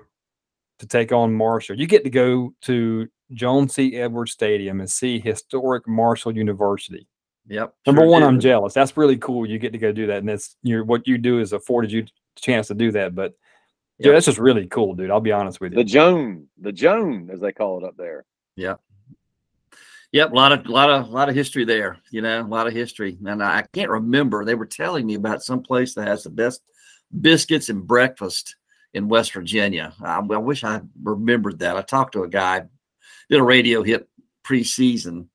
[0.80, 1.78] to take on Marshall.
[1.78, 3.98] You get to go to Joan C.
[3.98, 7.08] Edwards Stadium and see historic Marshall University.
[7.48, 7.74] Yep.
[7.86, 8.28] Number sure one, do.
[8.28, 8.74] I'm jealous.
[8.74, 9.46] That's really cool.
[9.46, 12.04] You get to go do that, and that's your what you do is afforded you
[12.04, 13.16] a chance to do that.
[13.16, 13.34] But
[13.98, 14.16] yeah, Yep.
[14.16, 15.12] that's just really cool, dude.
[15.12, 15.78] I'll be honest with you.
[15.80, 15.84] the.
[15.84, 18.26] Joan, the Joan, as they call it up there.
[18.56, 18.76] Yeah.
[20.14, 21.98] Yep, a lot of lot of lot of history there.
[22.12, 24.44] You know, a lot of history, and I, I can't remember.
[24.44, 26.62] They were telling me about some place that has the best
[27.22, 28.56] biscuits and breakfast
[28.94, 29.94] in West Virginia.
[30.04, 31.78] I, I wish I remembered that.
[31.78, 32.64] I talked to a guy,
[33.30, 34.10] did a radio hit
[34.46, 35.28] preseason.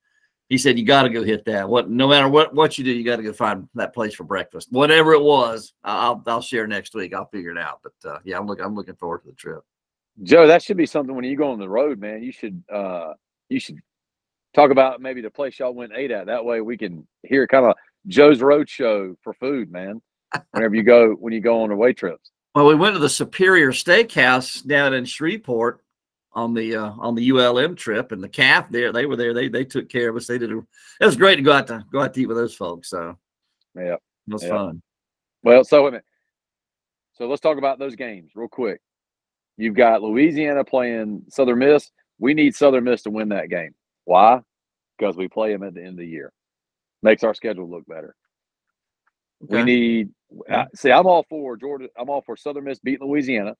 [0.49, 1.67] He said you got to go hit that.
[1.67, 4.23] What, no matter what what you do, you got to go find that place for
[4.23, 4.69] breakfast.
[4.71, 7.13] Whatever it was, I'll I'll share next week.
[7.13, 7.81] I'll figure it out.
[7.83, 9.61] But uh, yeah, I'm looking I'm looking forward to the trip.
[10.23, 12.23] Joe, that should be something when you go on the road, man.
[12.23, 13.13] You should uh
[13.49, 13.79] you should
[14.55, 16.27] talk about maybe the place y'all went and ate at.
[16.27, 17.75] That way we can hear kind of
[18.07, 20.01] Joe's Road Show for food, man.
[20.51, 22.31] Whenever you go when you go on away trips.
[22.55, 25.83] Well, we went to the Superior Steakhouse down in Shreveport
[26.37, 28.93] on the uh, on the ULM trip, and the calf there.
[28.93, 29.33] They were there.
[29.33, 30.27] They they took care of us.
[30.27, 30.51] They did.
[30.51, 30.59] A,
[31.01, 32.89] it was great to go out to go out to eat with those folks.
[32.89, 33.17] So
[33.75, 33.95] Yeah.
[33.95, 34.49] it was Yeah.
[34.49, 34.81] fun.
[35.43, 36.05] Well, so wait a minute.
[37.13, 38.79] So let's talk about those games real quick.
[39.57, 41.91] You've got Louisiana playing Southern Miss.
[42.19, 43.73] We need Southern Miss to win that game.
[44.05, 44.41] Why?
[44.97, 46.31] Because we play them at the end of the year.
[47.01, 48.15] Makes our schedule look better.
[49.39, 50.09] We need.
[50.49, 51.89] I see, I'm all for Georgia.
[51.97, 53.55] I'm all for Southern Miss beating Louisiana.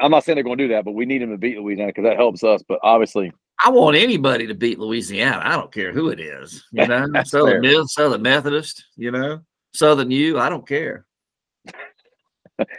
[0.00, 1.88] I'm not saying they're going to do that, but we need them to beat Louisiana
[1.90, 2.62] because that helps us.
[2.68, 3.32] But obviously,
[3.64, 5.40] I want anybody to beat Louisiana.
[5.44, 6.64] I don't care who it is.
[6.72, 7.84] You know, Southern fair.
[7.86, 8.84] Southern Methodist.
[8.96, 9.40] You know,
[9.74, 10.38] Southern U.
[10.38, 11.06] I don't care.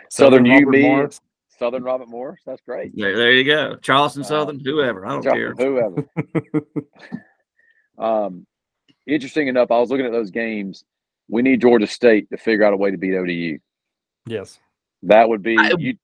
[0.10, 1.22] Southern U, Robert me, Morris.
[1.58, 2.42] Southern Robert Morris.
[2.46, 2.92] That's great.
[2.96, 3.76] There, there you go.
[3.78, 5.06] Charleston Uh, Southern, whoever.
[5.06, 5.54] I don't John- care.
[5.56, 6.06] Whoever.
[7.98, 8.46] um,
[9.08, 10.84] interesting enough, I was looking at those games.
[11.28, 13.60] We need Georgia State to figure out a way to beat ODU.
[14.26, 14.60] yes.
[15.04, 15.98] That would be I- you.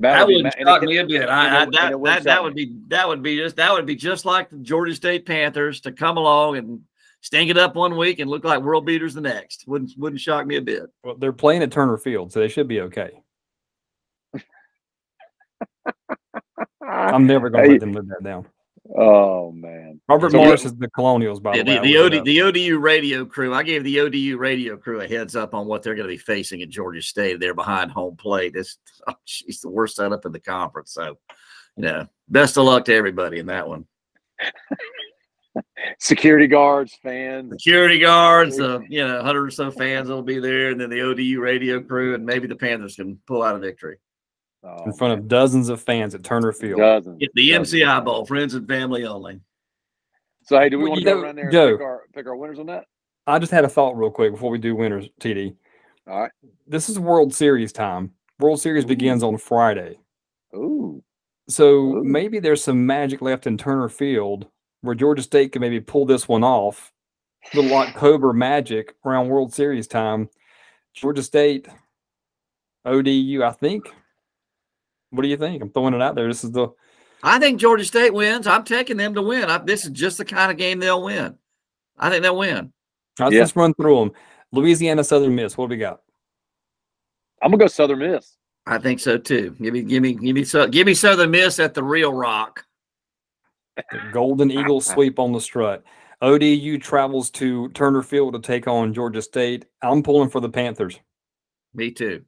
[0.00, 1.28] That would be wouldn't ma- and it shock me a bit.
[1.28, 3.72] I, I, it- and that wouldn't that, that would be that would be just that
[3.72, 6.80] would be just like the Georgia State Panthers to come along and
[7.20, 9.64] stink it up one week and look like world beaters the next.
[9.66, 10.84] Wouldn't wouldn't shock me a bit.
[11.02, 13.10] Well, they're playing at Turner Field, so they should be okay.
[16.82, 17.72] I'm never going to Hey.
[17.74, 18.46] let them live that down.
[18.96, 20.00] Oh man.
[20.08, 21.74] Robert So Morris is the Colonials, by Yeah, the way.
[21.74, 24.76] the, I the, looked it OD, the ODU radio crew, I gave the ODU radio
[24.76, 27.38] crew a heads up on what they're going to be facing at Georgia State.
[27.40, 28.54] They're behind home plate.
[28.56, 30.92] It's oh, geez, the worst setup in the conference.
[30.94, 31.18] So,
[31.76, 33.84] you know, best of luck to everybody in that one.
[35.98, 37.50] Security guards, fans.
[37.62, 41.00] Security guards, uh, you know, 100 or so fans will be there, and then the
[41.00, 43.98] ODU radio crew, and maybe the Panthers can pull out a victory.
[44.68, 46.78] Oh, in front of dozens of fans at Turner Field.
[46.78, 47.18] dozens.
[47.18, 47.80] Get the dozens.
[47.82, 49.40] MCI Bowl, friends and family only.
[50.44, 52.02] So hey, do we Well, want you to go know, around there and pick our
[52.14, 52.84] pick our winners on that?
[53.26, 55.54] I just had a thought real quick before we do winners, TD.
[56.06, 56.30] All right.
[56.66, 58.12] This is World Series time.
[58.40, 58.88] World Series Ooh.
[58.88, 59.98] begins on Friday.
[60.54, 61.02] Ooh.
[61.48, 62.04] So Ooh.
[62.04, 64.46] maybe there's some magic left in Turner Field
[64.80, 66.92] where Georgia State could maybe pull this one off.
[67.54, 70.28] Little October magic around World Series time.
[70.94, 71.68] Georgia State,
[72.84, 73.92] ODU, I think.
[75.10, 75.62] What do you think?
[75.62, 76.28] I'm throwing it out there.
[76.28, 76.68] This is the
[77.22, 78.46] I think Georgia State wins.
[78.46, 79.44] I'm taking them to win.
[79.44, 81.36] I, this is just the kind of game they'll win.
[81.98, 82.72] I think they'll win.
[83.18, 83.40] let's Yeah.
[83.40, 84.12] just run through them.
[84.52, 85.56] Louisiana Southern Miss.
[85.58, 86.00] What do we got?
[87.42, 88.36] I'm gonna go Southern Miss.
[88.66, 89.56] I think so too.
[89.60, 92.64] Give me, give me, give me, so, give me Southern Miss at the Real Rock.
[93.76, 95.82] The Golden Eagle sweep on the strut.
[96.20, 99.64] ODU travels to Turner Field to take on Georgia State.
[99.82, 100.98] I'm pulling for the Panthers.
[101.74, 102.22] Me too.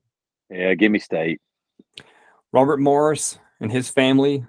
[0.48, 1.40] Yeah, give me State.
[2.52, 4.44] Robert Morris and his family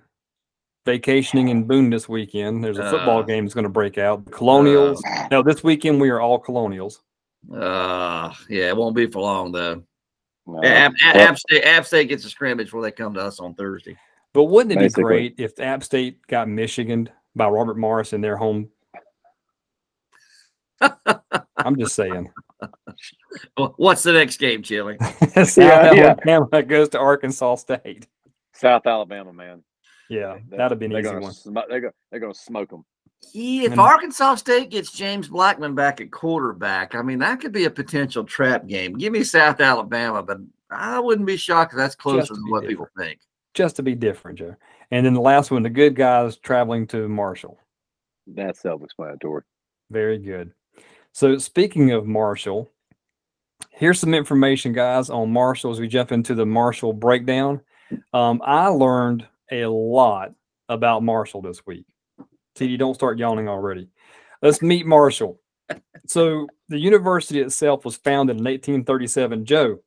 [0.85, 2.63] vacationing in Boone this weekend.
[2.63, 4.25] There's a football Uh, game that's going to break out.
[4.25, 5.01] The Colonials.
[5.29, 7.01] no, this weekend we are all Colonials.
[7.53, 9.83] Uh, yeah, it won't be for long though.
[10.47, 10.63] No.
[10.63, 13.53] App, App, App State, App State gets a scrimmage before they come to us on
[13.53, 13.95] Thursday.
[14.33, 18.37] But wouldn't it be great if App State got Michigan by Robert Morris in their
[18.37, 18.69] home?
[20.81, 22.31] I'm just saying.
[23.57, 24.97] Wh- What's the next game, Chili?
[25.43, 26.61] South uh, Yeah, yeah.
[26.61, 28.07] Goes to Arkansas State.
[28.53, 29.63] South Alabama, man.
[30.09, 31.33] Yeah, They- that'd have been an they're easy gonna one.
[31.33, 32.85] sm- they're gonna they're gonna smoke them.
[33.33, 37.51] Yeah, if And- Arkansas State gets James Blackman back at quarterback, I mean that could
[37.51, 38.93] be a potential trap game.
[38.97, 40.37] Give me South Alabama, but
[40.69, 43.19] I wouldn't be shocked if that's closer to than be what people think.
[43.53, 44.55] Just to be different, Joe.
[44.91, 47.57] And then the last one, the good guys traveling to Marshall.
[48.27, 49.43] That's self-explanatory.
[49.89, 50.51] Very good.
[51.13, 52.69] So speaking of Marshall,
[53.81, 57.59] here's some information, guys, on Marshall as we jump into the Marshall breakdown.
[58.13, 60.33] Um, I learned a lot
[60.69, 61.85] about Marshall this week.
[62.55, 63.89] TD, don't start yawning already.
[64.41, 65.39] Let's meet Marshall.
[66.05, 69.45] So the university itself was founded in 1837.
[69.45, 69.79] Joe,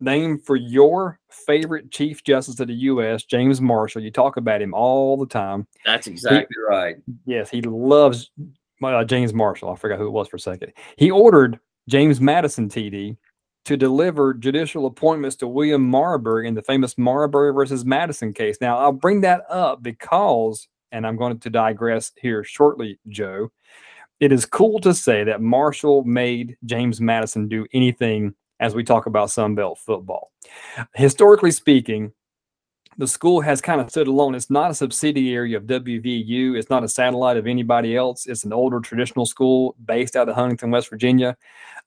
[0.00, 4.02] name for your favorite Chief Justice of the U.S., James Marshall.
[4.02, 5.66] You talk about him all the time.
[5.84, 6.96] That's exactly right.
[7.26, 8.30] Yes, he loves
[8.82, 9.70] uh, James Marshall.
[9.70, 10.72] I forgot who it was for a second.
[10.96, 13.16] He ordered James Madison TD
[13.64, 18.58] to deliver judicial appointments to William Marbury in the famous Marbury versus Madison case.
[18.60, 23.50] Now, I'll bring that up because, and I'm going to digress here shortly, Joe.
[24.20, 29.06] It is cool to say that Marshall made James Madison do anything as we talk
[29.06, 30.30] about Sunbelt football.
[30.94, 32.12] Historically speaking,
[32.96, 34.34] the school has kind of stood alone.
[34.34, 36.56] It's not a subsidiary of WVU.
[36.56, 38.26] It's not a satellite of anybody else.
[38.26, 41.36] It's an older traditional school based out of Huntington, West Virginia.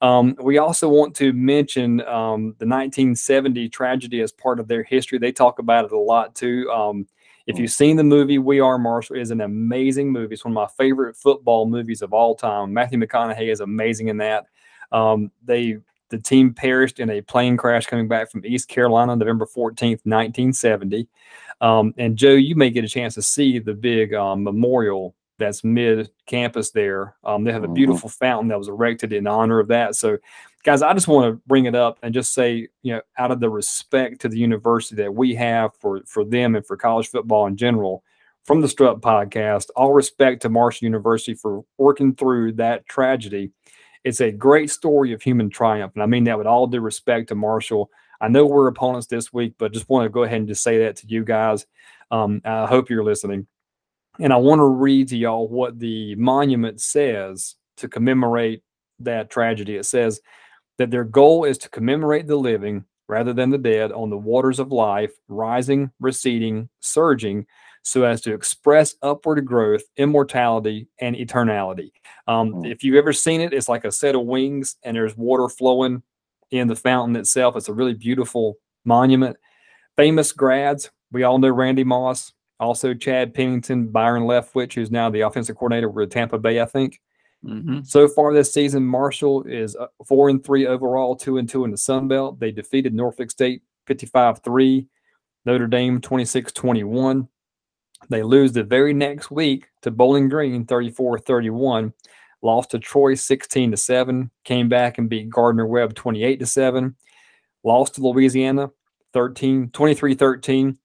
[0.01, 5.17] Um, we also want to mention um, the 1970 tragedy as part of their history.
[5.17, 6.69] They talk about it a lot too.
[6.71, 7.07] Um,
[7.47, 10.33] if you've seen the movie We Are Marshall, it is an amazing movie.
[10.33, 12.73] It's one of my favorite football movies of all time.
[12.73, 14.47] Matthew McConaughey is amazing in that.
[14.91, 15.77] Um, they
[16.09, 21.07] the team perished in a plane crash coming back from East Carolina, November 14th, 1970.
[21.61, 25.63] Um, and Joe, you may get a chance to see the big um, memorial that's
[25.63, 27.15] mid campus there.
[27.23, 27.75] Um, they have a Mhm.
[27.75, 29.95] beautiful fountain that was erected in honor of that.
[29.95, 30.17] So,
[30.63, 33.39] guys, I just want to bring it up and just say, you know, out of
[33.39, 37.45] the respect to the university that we have for for them and for college football
[37.47, 38.03] in general,
[38.45, 43.51] from the Strut podcast, all respect to Marshall University for working through that tragedy.
[44.03, 47.29] It's a great story of human triumph, and I mean that with all due respect
[47.29, 47.89] to Marshall.
[48.19, 50.79] I know we're opponents this week, but just want to go ahead and just say
[50.79, 51.65] that to you guys.
[52.09, 53.47] Um, I hope you're listening.
[54.19, 58.63] And I want to read to y'all what the monument says to commemorate
[58.99, 59.75] that tragedy.
[59.75, 60.19] It says
[60.77, 64.59] that their goal is to commemorate the living rather than the dead on the waters
[64.59, 67.45] of life, rising, receding, surging,
[67.87, 71.91] so as to express upward growth, immortality, and eternality.
[72.27, 72.71] Um, Mm.
[72.71, 76.03] if you've ever seen it, it's like a set of wings and there's water flowing
[76.51, 77.55] in the fountain itself.
[77.55, 79.37] It's a really beautiful monument.
[79.95, 85.21] Famous grads, we all know Randy Moss, also Chad Pennington, Byron Leftwich, who's now the
[85.21, 86.99] offensive coordinator with Tampa Bay, I think.
[87.45, 87.85] Mhm.
[87.87, 91.71] So far this season, Marshall is uh, four and three overall, two and two in
[91.71, 92.39] the Sun Belt.
[92.39, 94.87] They defeated Norfolk State 55 3,
[95.45, 97.29] Notre Dame 26 21.
[98.09, 101.93] They lose the very next week to Bowling Green 34 31,
[102.41, 106.95] lost to Troy 16 to 7, came back and beat Gardner Webb 28 to 7,
[107.63, 108.71] lost to Louisiana
[109.13, 110.77] 13 23 13,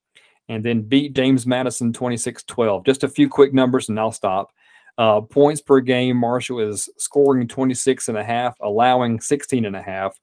[0.49, 2.85] and then beat James Madison 26 12.
[2.85, 4.51] Just a few quick numbers and I'll stop.
[4.99, 9.83] Uh, points per game, Marshall is scoring 26 and a half, allowing 16 and a
[9.83, 10.19] half.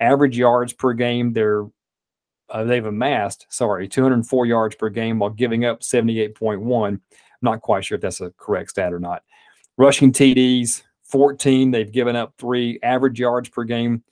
[0.00, 1.66] Average yards per game, they're
[2.50, 6.88] uh, they've amassed, sorry, 204 yards per game while giving up 78.1.
[6.88, 7.00] I'm
[7.42, 9.22] not quite sure if that's a correct stat or not.
[9.76, 11.70] Rushing TDs, 14.
[11.70, 12.78] They've given up three.
[12.82, 14.02] Average yards per game,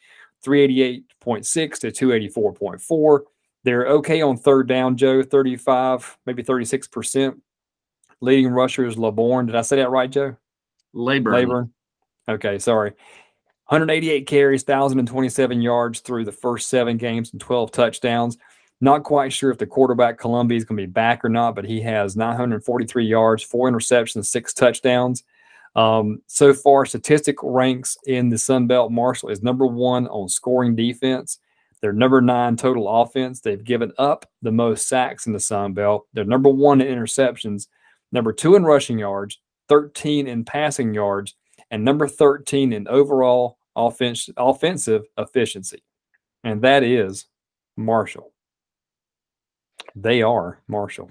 [0.44, 3.20] 388.6 to 284.4.
[3.64, 7.40] They're okay on third down, Joe, 35, maybe 36%.
[8.20, 9.46] Leading rushers, LeBourne.
[9.46, 10.36] Did I say that right, Joe?
[10.92, 11.34] Laborn.
[11.34, 11.72] Laborn.
[12.28, 12.92] Okay, sorry.
[13.68, 18.38] 188 carries, 1,027 yards through the first seven games and 12 touchdowns.
[18.80, 21.64] Not quite sure if the quarterback Columbia is going to be back or not, but
[21.64, 25.24] he has 943 yards, four interceptions, six touchdowns.
[25.74, 28.92] Um, so far, statistical ranks in the Sun Belt.
[28.92, 31.38] Marshall is number one on scoring defense.
[31.80, 33.40] They're number nine total offense.
[33.40, 36.06] They've given up the most sacks in the Sun Belt.
[36.12, 37.66] They're number one in interceptions,
[38.12, 41.34] number two in rushing yards, 13 in passing yards,
[41.70, 45.82] and number 13 in overall offense, offensive efficiency.
[46.44, 47.26] And that is
[47.76, 48.32] Marshall.
[49.94, 51.10] They are Marshall.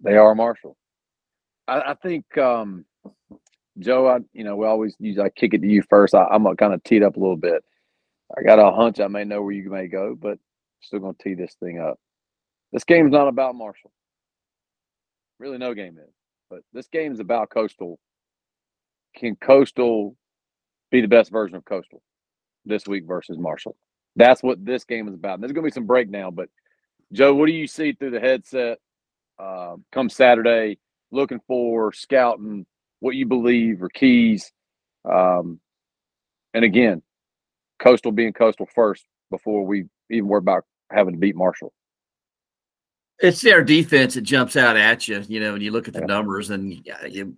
[0.00, 0.76] They are Marshall.
[1.68, 2.84] I, I think um,
[3.78, 4.08] Joe.
[4.08, 6.14] I you know we always use I kick it to you first.
[6.14, 7.64] I, I'm gonna kind of tee it up a little bit.
[8.36, 10.38] I got a hunch I may know where you may go, but
[10.80, 11.98] still gonna tee this thing up.
[12.72, 13.92] This game's not about Marshall.
[15.38, 16.14] Really, no game is.
[16.48, 17.98] But this game is about Coastal.
[19.16, 20.16] Can Coastal
[20.90, 22.02] be the best version of Coastal
[22.64, 23.76] this week versus Marshall?
[24.16, 25.34] That's what this game is about.
[25.34, 26.48] And there's gonna be some breakdown, but
[27.12, 28.78] Joe, what do you see through the headset
[29.38, 30.78] uh, come Saturday?
[31.10, 32.64] Looking for scouting
[33.00, 34.50] what you believe are keys,
[35.04, 35.60] um,
[36.54, 37.02] and again,
[37.78, 41.72] Coastal being Coastal first before we even worry about having to beat Marshall.
[43.18, 46.00] It's their defense that jumps out at you, you know, when you look at the
[46.00, 46.06] Yeah.
[46.06, 46.50] numbers.
[46.50, 46.72] And
[47.08, 47.36] you,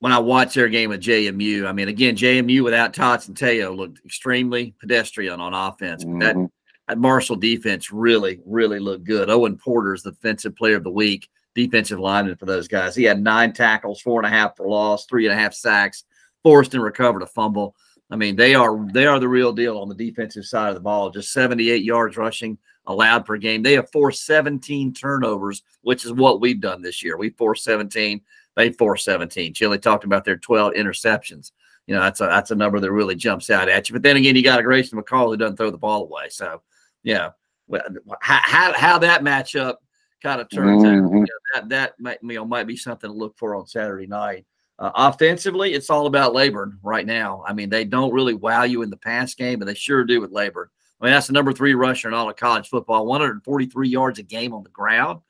[0.00, 4.00] when I watch their game with JMU, I mean, again, JMU without Todd Centeio looked
[4.04, 6.04] extremely pedestrian on offense.
[6.04, 6.46] But That mm-hmm.
[6.88, 9.30] that Marshall defense really, really looked good.
[9.30, 12.96] Owen Porter's the defensive player of the week, defensive lineman for those guys.
[12.96, 16.04] He had nine tackles, four and a half for loss, three and a half sacks,
[16.42, 17.76] forced and recovered a fumble.
[18.10, 20.80] I mean, they are they are the real deal on the defensive side of the
[20.80, 21.10] ball.
[21.10, 23.62] Just 78 yards rushing allowed per game.
[23.62, 27.18] They have forced 17 turnovers, which is what we've done this year.
[27.18, 28.20] We forced 17,
[28.56, 29.54] they forced 17.
[29.54, 31.52] Chili talked about their 12 interceptions.
[31.86, 33.94] You know, that's a that's a number that really jumps out at you.
[33.94, 36.28] But then again, you got a Grayson McCall who doesn't throw the ball away.
[36.28, 36.62] So
[37.02, 37.30] yeah,
[37.66, 37.82] well,
[38.20, 39.76] how, how how that matchup
[40.22, 41.12] kind of turns out, Mhm.
[41.14, 44.06] you know, that that might you know might be something to look for on Saturday
[44.06, 44.44] night.
[44.78, 47.42] Uh, offensively, it's all about Laborn right now.
[47.46, 50.20] I mean, they don't really wow you in the pass game, but they sure do
[50.20, 50.68] with Laborn.
[51.00, 54.22] I mean, that's the number three rusher in all of college football, 143 yards a
[54.22, 55.20] game on the ground.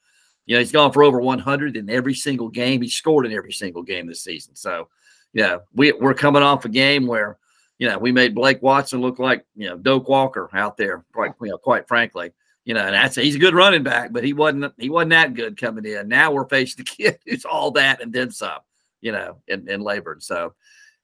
[0.50, 2.82] You know, he's gone for over 100 in every single game.
[2.82, 4.56] He scored in every single game this season.
[4.56, 4.88] So,
[5.32, 7.38] yeah, we, we're coming off a game where,
[7.78, 11.34] you know, we made Blake Watson look like, you know, Doak Walker out there, quite,
[11.40, 12.32] you know, quite frankly.
[12.64, 15.34] You know, and that's he's a good running back, but he wasn't he wasn't that
[15.34, 16.08] good coming in.
[16.08, 18.58] Now we're facing the kid who's all that and then some,
[19.00, 20.20] you know, in, in Laborn.
[20.20, 20.54] So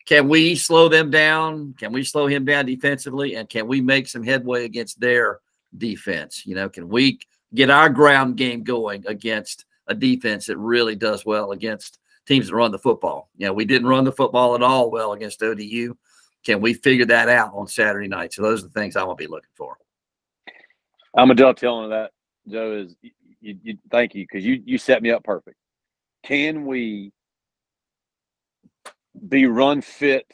[0.07, 1.77] can we slow them down?
[1.79, 3.37] Can we slow him down defensively?
[3.37, 5.39] And can we make some headway against their
[5.79, 6.45] defense?
[6.45, 7.21] You know, can we
[7.55, 12.55] get our ground game going against a defense that really does well against teams that
[12.55, 13.31] run the football.
[13.37, 15.97] You know, we didn't run the football at all well against ODU.
[16.45, 18.33] Can we figure that out on Saturday night?
[18.33, 19.77] So those are the things I'm gonna be looking for.
[21.17, 22.13] I'm a dovetail on that,
[22.49, 22.73] Joe.
[22.73, 22.95] Is
[23.41, 25.57] you, you thank you because you you set me up perfect.
[26.23, 27.13] Can we
[29.29, 30.31] be run fit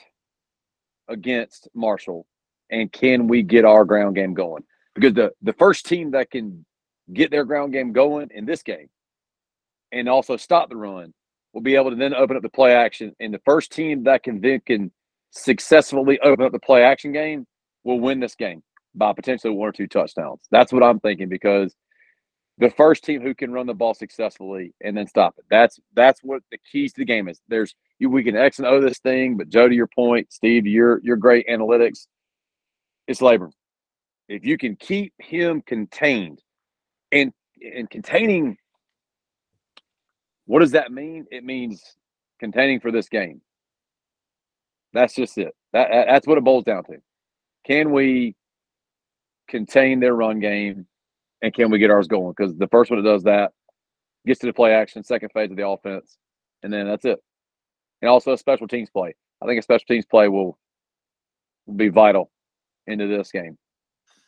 [1.09, 2.27] against Marshall,
[2.71, 4.65] and can we get our ground game going?
[4.95, 6.65] Because the the first team that can
[7.13, 8.89] get their ground game going in this game,
[9.93, 11.13] and also stop the run,
[11.53, 13.15] will be able to then open up the play action.
[13.21, 14.91] And the first team that can then can
[15.31, 17.47] successfully open up the play action game
[17.85, 18.63] will win this game
[18.95, 20.41] by potentially one or two touchdowns.
[20.51, 21.75] That's what I'm thinking because
[22.59, 25.45] the first team who can run the ball successfully and then stop it.
[25.51, 27.41] That's that's what the keys to the game is.
[27.49, 31.01] There's we can X and O this thing, but Joe, to your point, Steve, your
[31.03, 32.07] your great analytics,
[33.07, 33.53] it's Laborn.
[34.29, 36.41] If you can keep him contained
[37.13, 37.33] and
[37.75, 38.57] and containing
[40.47, 41.27] what does that mean?
[41.31, 41.83] It means
[42.41, 43.41] containing for this game.
[44.93, 45.55] That's just it.
[45.73, 46.97] That, that's what it boils down to.
[47.67, 48.35] Can we
[49.49, 50.87] contain their run game
[51.41, 52.35] and can we get ours going?
[52.37, 53.53] Because the first one that does that
[54.27, 56.19] gets to the play action, second phase of the offense,
[56.63, 57.21] and then that's it.
[58.01, 59.15] And also a special teams play.
[59.43, 60.59] I think a special teams play will,
[61.67, 62.31] will be vital
[62.87, 63.57] into this game.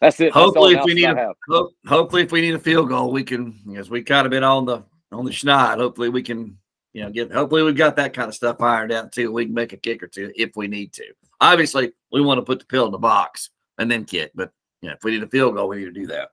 [0.01, 0.33] That's it.
[0.33, 3.25] Hopefully, That's if we need a, ho- hopefully if we need a field goal, we
[3.25, 3.59] can.
[3.67, 5.79] Because we kind of been on the on the schneid.
[5.79, 6.59] Hopefully, we can.
[6.93, 7.33] You know, get.
[7.33, 9.33] Hopefully, we've got that kind of stuff ironed out too.
[9.33, 11.05] We can make a kick or two if we need to.
[11.41, 14.31] Obviously, we want to put the pill in the box and then kick.
[14.35, 16.29] But you know, if we need a field goal, we need to do that.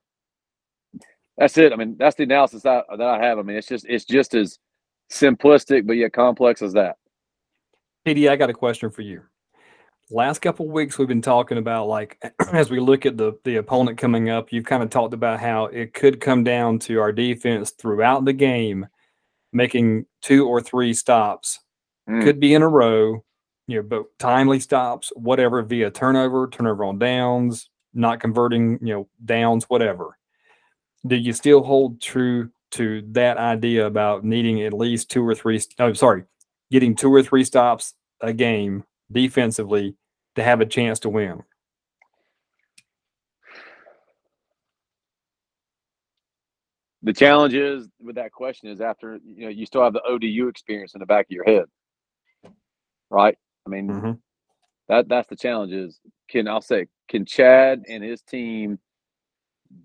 [1.37, 1.73] That's it.
[1.73, 3.39] I mean, that's the analysis that, that I have.
[3.39, 4.59] I mean, it's just it's just as
[5.11, 6.97] simplistic but yet complex as that.
[8.05, 9.23] PD, I got a question for you.
[10.13, 13.97] Last couple weeks we've been talking about like as we look at the the opponent
[13.97, 17.71] coming up, you've kind of talked about how it could come down to our defense
[17.71, 18.87] throughout the game
[19.53, 21.59] making two or three stops.
[22.09, 22.23] Mm.
[22.23, 23.23] Could be in a row,
[23.67, 29.09] you know, but timely stops, whatever via turnover, turnover on downs, not converting, you know,
[29.23, 30.17] downs, whatever.
[31.07, 35.61] Do you still hold true to that idea about needing at least two or three?
[35.79, 36.23] Oh, sorry,
[36.69, 39.95] getting two or three stops a game defensively
[40.35, 41.43] to have a chance to win?
[47.03, 50.47] The challenge is with that question is after you know you still have the ODU
[50.47, 51.65] experience in the back of your head,
[53.09, 53.35] right?
[53.65, 54.11] I mean, mm-hmm.
[54.87, 55.73] that that's the challenge.
[55.73, 55.99] Is
[56.29, 58.77] can I'll say can Chad and his team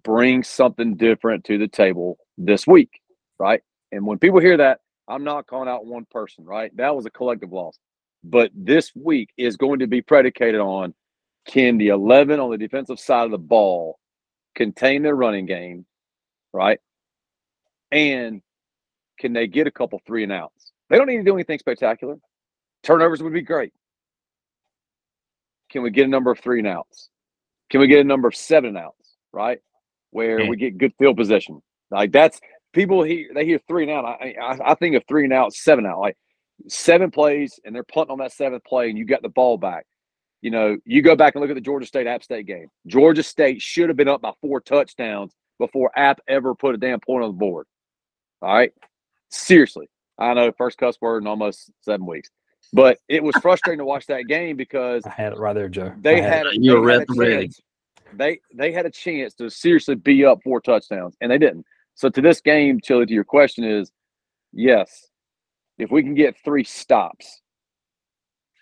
[0.02, 3.00] bring something different to the table this week,
[3.38, 3.62] right?
[3.92, 6.76] And when people hear that, I'm not calling out one person, right?
[6.76, 7.78] That was a collective loss.
[8.28, 10.94] But this week is going to be predicated on
[11.46, 14.00] can the 11 on the defensive side of the ball
[14.56, 15.86] contain their running game,
[16.52, 16.80] right?
[17.92, 18.42] And
[19.20, 20.72] can they get a couple three and outs?
[20.90, 22.16] They don't need to do anything spectacular.
[22.82, 23.72] Turnovers would be great.
[25.70, 27.10] Can we get a number of three and outs?
[27.70, 29.60] Can we get a number of seven and outs, right?
[30.10, 31.62] Where we get good field position.
[31.90, 32.40] Like that's
[32.72, 34.04] people hear they hear three and out.
[34.04, 35.98] I, I, I think of three and out, seven out.
[35.98, 36.16] Like
[36.68, 39.86] seven plays, and they're punting on that seventh play, and you got the ball back.
[40.42, 42.68] You know, you go back and look at the Georgia State App State game.
[42.86, 47.00] Georgia State should have been up by four touchdowns before App ever put a damn
[47.00, 47.66] point on the board.
[48.42, 48.72] All right,
[49.30, 49.88] seriously,
[50.18, 52.30] I know first cuss word in almost seven weeks.
[52.72, 55.92] But it was frustrating to watch that game because I had it right there, Joe.
[56.00, 57.60] They had, you they had a chance.
[58.12, 61.64] They they had a chance to seriously be up four touchdowns, and they didn't.
[61.94, 63.90] So to this game, Chili, to your question is,
[64.52, 65.06] yes,
[65.78, 67.40] if we can get three stops.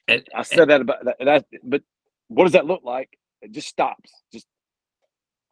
[0.09, 1.83] And, I said that about that, that, but
[2.29, 3.19] what does that look like?
[3.41, 4.11] It just stops.
[4.33, 4.47] Just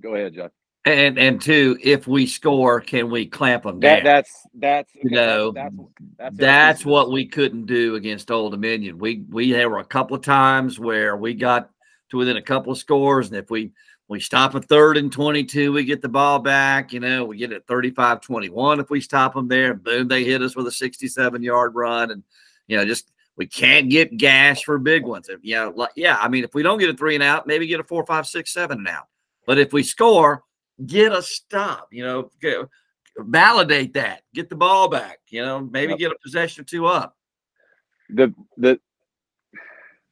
[0.02, 0.50] go ahead, Joe.
[0.84, 4.02] And and two, if we score, can we clamp them down?
[4.02, 5.74] That, that's that's you know that's
[6.18, 8.98] that's, that's what we couldn't do against Old Dominion.
[8.98, 11.70] We we there were a couple of times where we got
[12.10, 13.70] to within a couple of scores, and if we
[14.12, 16.92] we stop a third and 22, we get the ball back.
[16.92, 19.72] You know, we get it 35 21 if we stop them there.
[19.72, 22.10] Boom, they hit us with a 67 yard run.
[22.10, 22.22] And,
[22.66, 25.30] you know, just we can't get gas for big ones.
[25.30, 27.46] If, you know, like, yeah, I mean, if we don't get a three and out,
[27.46, 29.08] maybe get a four, five, six, seven and out.
[29.46, 30.42] But if we score,
[30.84, 32.58] get a stop, you know, get,
[33.16, 37.16] validate that, get the ball back, you know, maybe get a possession or two up.
[38.10, 38.78] The, the,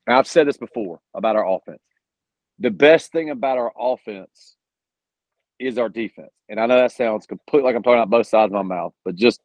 [0.08, 1.80] I've said this before about our offense
[2.60, 4.56] the best thing about our offense
[5.58, 6.30] is our defense.
[6.48, 8.92] And I know that sounds completely like I'm talking out both sides of my mouth,
[9.04, 9.40] but just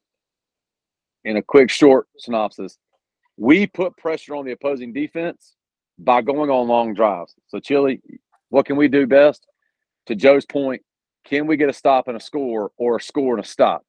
[1.23, 2.77] in a quick, short synopsis,
[3.37, 5.55] we put pressure on the opposing defense
[5.97, 7.33] by going on long drives.
[7.47, 8.01] So, Chili,
[8.49, 9.45] what can we do best?
[10.07, 10.81] To Joe's point,
[11.25, 13.83] can we get a stop and a score or a score and a stop?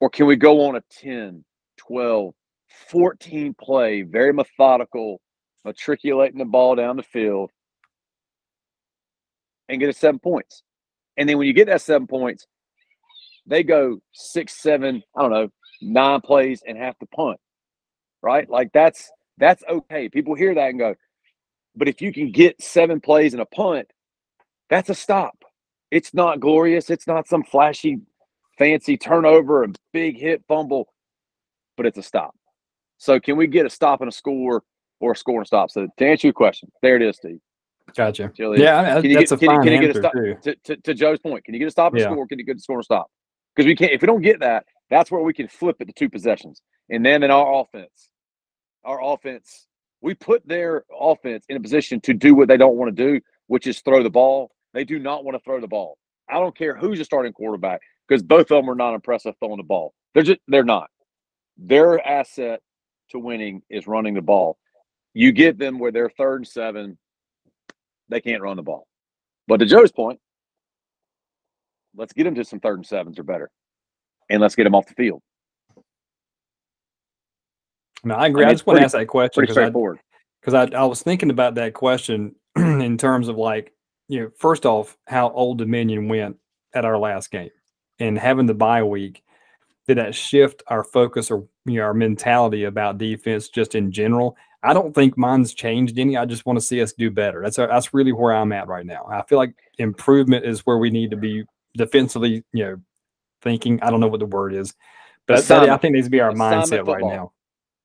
[0.00, 1.44] Or can we go on a 10,
[1.78, 2.34] 12,
[2.88, 5.20] 14 play, very methodical,
[5.64, 7.50] matriculating the ball down the field,
[9.72, 10.62] and get a seven points.
[11.16, 12.46] And then when you get that seven points,
[13.46, 15.48] they go six, seven, I don't know,
[15.80, 17.38] nine plays and have to punt.
[18.22, 18.48] Right?
[18.48, 20.08] Like that's that's okay.
[20.08, 20.94] People hear that and go,
[21.74, 23.88] but if you can get seven plays and a punt,
[24.70, 25.36] that's a stop.
[25.90, 26.90] It's not glorious.
[26.90, 27.98] It's not some flashy,
[28.58, 30.88] fancy turnover and big hit fumble,
[31.76, 32.34] but it's a stop.
[32.98, 34.62] So can we get a stop and a score
[35.00, 35.70] or a score and a stop?
[35.70, 37.40] So to answer your question, there it is, Steve.
[37.96, 38.32] Gotcha.
[38.54, 40.76] Yeah, Can you that's get, a can fine can you get a stop to, to,
[40.78, 41.44] to Joe's point?
[41.44, 42.02] Can you get a stop and Yeah.
[42.02, 42.26] score?
[42.26, 43.08] Can you get a score and stop?
[43.56, 43.92] Because we can't.
[43.92, 46.62] If we don't get that, that's where we can flip it to two possessions.
[46.90, 48.10] And then in our offense,
[48.84, 49.66] our offense,
[50.00, 53.20] we put their offense in a position to do what they don't want to do,
[53.48, 54.50] which is throw the ball.
[54.74, 55.98] They do not want to throw the ball.
[56.30, 59.58] I don't care who's the starting quarterback because both of them are not impressive throwing
[59.58, 59.94] the ball.
[60.14, 60.90] They're just they're not.
[61.58, 62.60] Their asset
[63.10, 64.58] to winning is running the ball.
[65.14, 66.98] You get them where they're third and seven,
[68.12, 68.86] they can't run the ball.
[69.48, 70.20] But to Joe's point,
[71.96, 73.50] let's get them to some third and sevens or better,
[74.30, 75.22] and let's get them off the field.
[78.04, 78.44] No, I agree.
[78.44, 81.30] I I, just want to ask that question because I, because I, I was thinking
[81.30, 83.72] about that question in terms of like,
[84.08, 86.36] you know, first off, how Old Dominion went
[86.74, 87.50] at our last game
[87.98, 89.22] and having the bye week,
[89.86, 94.36] did that shift our focus or you know our mentality about defense just in general?
[94.62, 96.16] I don't think mine's changed any.
[96.16, 97.42] I just want to see us do better.
[97.42, 99.06] That's that's really where I'm at right now.
[99.10, 101.44] I feel like improvement is where we need to be
[101.76, 102.80] defensively, you know,
[103.42, 103.82] thinking.
[103.82, 104.74] I don't know what the word is,
[105.26, 107.32] but that, I think needs to be our Assignment mindset right now.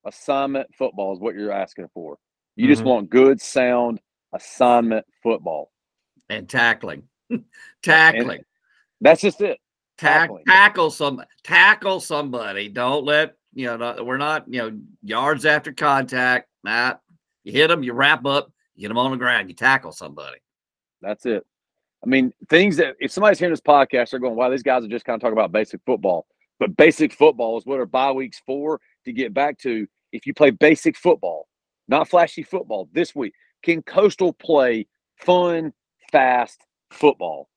[0.06, 2.18] Assignment football is what you're asking for.
[2.56, 2.88] You just Mhm.
[2.88, 4.00] want good, sound
[4.34, 5.72] assignment football.
[6.30, 7.08] and tackling,
[7.84, 8.44] tackling,
[9.00, 9.60] That's just it.
[9.98, 10.44] tack, tackling.
[10.46, 12.68] tackle some, tackle somebody.
[12.68, 14.04] Don't let you know.
[14.04, 16.48] We're not you know yards after contact.
[16.64, 17.02] Matt,
[17.44, 20.38] you hit them, you wrap up, you get them on the ground, you tackle somebody.
[21.02, 21.46] That's it.
[22.04, 24.88] I mean, things that if somebody's hearing this podcast, they're going, "Wow, these guys are
[24.88, 26.28] just kind of talking about basic football."
[26.60, 29.88] But basic football is what are bye weeks for to get back to.
[30.12, 31.48] If you play basic football,
[31.88, 33.34] not flashy football, this week
[33.64, 34.88] can Coastal play
[35.18, 35.74] fun,
[36.12, 37.50] fast football?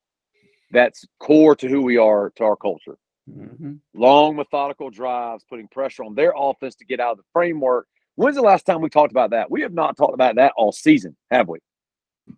[0.72, 2.96] That's core to who we are, to our culture.
[3.30, 3.72] Mm-hmm.
[3.94, 7.86] long methodical drives, putting pressure on their offense to get out of the framework.
[8.16, 9.50] When's the last time we talked about that?
[9.50, 11.58] We have not talked about that all season, have we?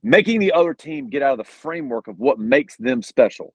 [0.03, 3.55] Making the other team get out of the framework of what makes them special.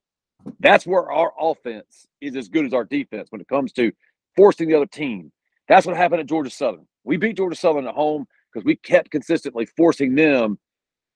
[0.60, 3.92] That's where our offense is as good as our defense when it comes to
[4.36, 5.32] forcing the other team.
[5.68, 6.86] That's what happened at Georgia Southern.
[7.04, 10.58] We beat Georgia Southern at home because we kept consistently forcing them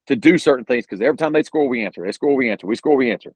[0.07, 2.05] to do certain things because every time they score, we answer.
[2.05, 2.67] They score, we answer.
[2.67, 3.33] We score, we answer.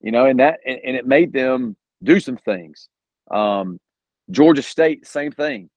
[0.00, 1.76] You know, and that and, and it made them
[2.06, 2.88] do some things.
[3.30, 3.78] Um,
[4.30, 5.68] Georgia State, same thing.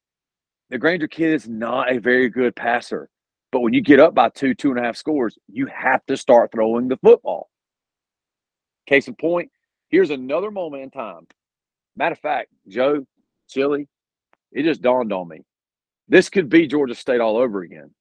[0.69, 3.09] The Grainger kid is not a very good passer,
[3.51, 6.15] but when you get up by two, two and a half scores, you have to
[6.15, 7.49] start throwing the football.
[8.87, 9.51] Case in point,
[9.89, 11.27] here's another moment in time.
[11.95, 13.05] Matter of fact, Joe,
[13.49, 13.87] Chili,
[14.51, 15.41] it just dawned on me.
[16.07, 17.91] This could be Georgia State all over again.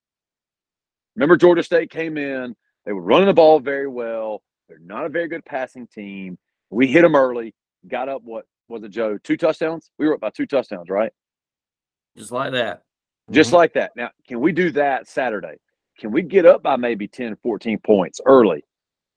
[1.16, 2.54] Remember, Georgia State came in,
[2.84, 4.42] they were running the ball very well.
[4.68, 6.38] They're not a very good passing team.
[6.70, 7.54] We hit them early,
[7.88, 9.18] got up, what was it, Joe?
[9.18, 9.90] Two touchdowns?
[9.98, 11.12] We were up by two touchdowns, right?
[12.16, 12.82] Just like that.
[13.30, 13.54] Just Mhm.
[13.54, 13.94] like that.
[13.96, 15.56] Now, can we do that Saturday?
[15.98, 18.64] Can we get up by maybe 10, 14 points early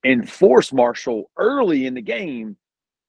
[0.04, 2.58] and force Marshall early in the game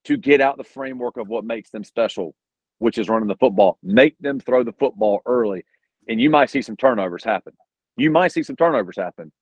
[0.05, 2.35] to get out the framework of what makes them special,
[2.79, 3.79] which is running the football?
[3.83, 5.65] Make them throw the football early,
[6.09, 7.57] and you might see some turnovers happen.
[7.97, 9.33] You might see some turnovers happen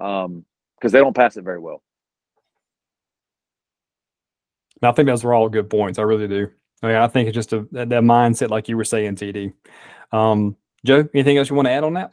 [0.00, 0.44] um,
[0.76, 1.82] because they don't pass it very well.
[4.82, 5.98] I think those were all good points.
[5.98, 6.50] I really do.
[6.82, 9.52] I, mean, I think it's just a that, that mindset, like you were saying, TD.
[10.12, 12.12] Um, Joe, anything else you want to add on that?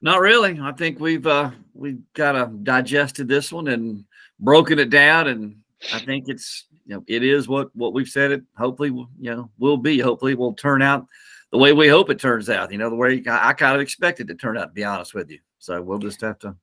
[0.00, 0.58] Not really.
[0.60, 4.04] I think we've uh we've kind of digested this one and
[4.38, 5.56] broken it down, and
[5.92, 8.42] I think it's you know it is what what we've said it.
[8.56, 9.98] Hopefully, you know will be.
[9.98, 11.06] Hopefully, will turn out
[11.50, 12.72] the way we hope it turns out.
[12.72, 14.66] You know the way I, I kind of expected it to turn out.
[14.66, 16.56] To be honest with you, so we'll just have to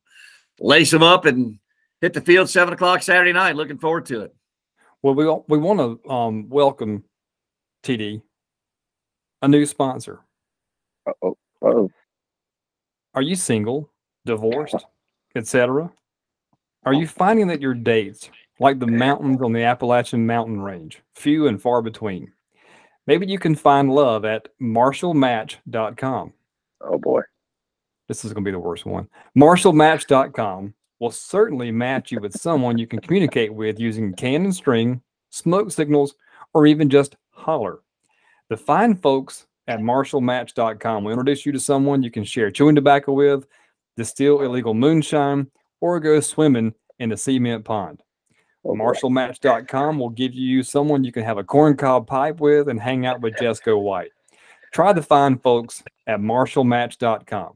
[0.60, 1.58] lace them up and
[2.00, 3.56] hit the field seven o'clock Saturday night.
[3.56, 4.34] Looking forward to it.
[5.04, 7.04] Well, we we want to um, welcome
[7.82, 8.22] TD,
[9.42, 10.20] a new sponsor.
[11.22, 11.90] Oh, oh,
[13.12, 13.90] Are you single,
[14.24, 14.86] divorced,
[15.36, 15.92] etc.?
[16.86, 21.48] Are you finding that your dates, like the mountains on the Appalachian Mountain Range, few
[21.48, 22.32] and far between?
[23.06, 26.32] Maybe you can find love at marshallmatch.com.
[26.80, 27.20] oh boy.
[28.08, 29.08] This is going to be the worst one.
[29.36, 35.02] Marshallmatch.com will certainly match you with someone you can communicate with using can and string,
[35.30, 36.14] smoke signals,
[36.52, 37.80] or even just holler.
[38.48, 41.04] The fine folks at marshallmatch.com.
[41.04, 43.46] We'll introduce you to someone you can share chewing tobacco with,
[43.96, 48.02] distill illegal moonshine, or go swimming in a cement pond.
[48.64, 48.74] Oh.
[48.74, 53.20] Marshallmatch.com will give you someone you can have a corncob pipe with and hang out
[53.20, 54.12] with Jesco White.
[54.72, 57.54] Try the fine folks at marshallmatch.com.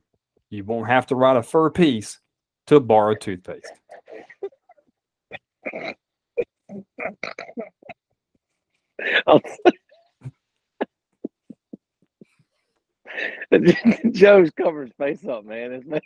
[0.51, 2.21] You won't have to write a fur piece
[2.69, 3.73] to borrow toothpaste.
[14.13, 15.73] Joe's covering his face up, man.
[15.73, 16.03] Isn't it?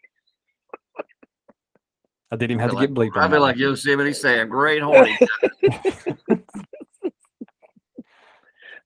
[2.30, 3.16] I didn't even have to like- get bleeped.
[3.16, 3.60] I on feel that like one.
[3.60, 5.18] Yosemite Sam, great horny.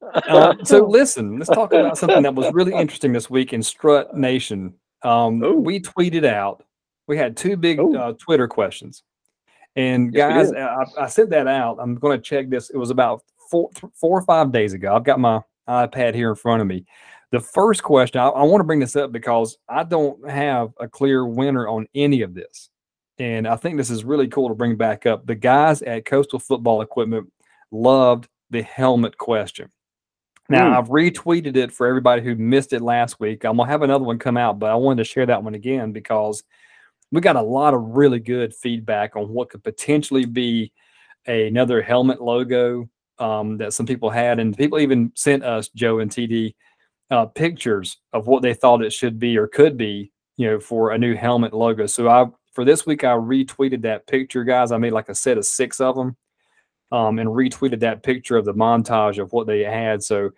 [0.02, 4.16] Uh, so listen, let's talk about something that was really interesting this week in Strut
[4.16, 4.74] Nation.
[5.02, 6.64] Um, we tweeted out.
[7.06, 9.02] We had two big uh, Twitter questions,
[9.76, 10.86] and Yes, guys.
[10.98, 11.78] I, I sent that out.
[11.80, 12.70] I'm going to check this.
[12.70, 14.94] It was about four, th- four or five days ago.
[14.94, 16.84] I've got my iPad here in front of me.
[17.32, 20.88] The first question, I, I want to bring this up because I don't have a
[20.88, 22.70] clear winner on any of this,
[23.18, 25.26] and I think this is really cool to bring back up.
[25.26, 27.30] The guys at Coastal Football Equipment
[27.70, 29.70] loved the helmet question.
[30.48, 30.76] Now, Hmm.
[30.78, 33.44] I've retweeted it for everybody who missed it last week.
[33.44, 35.54] I'm going to have another one come out, but I wanted to share that one
[35.56, 36.44] again because
[37.12, 40.72] we got a lot of really good feedback on what could potentially be
[41.26, 42.88] another helmet logo
[43.18, 44.38] um, that some people had.
[44.38, 46.54] And people even sent us, Joe and TD,
[47.10, 50.90] uh, pictures of what they thought it should be or could be, you know, for
[50.90, 51.86] a new helmet logo.
[51.86, 54.72] So I, for this week, I retweeted that picture, guys.
[54.72, 56.16] I made like a set of six of them
[56.92, 60.02] um, and retweeted that picture of the montage of what they had.
[60.02, 60.30] So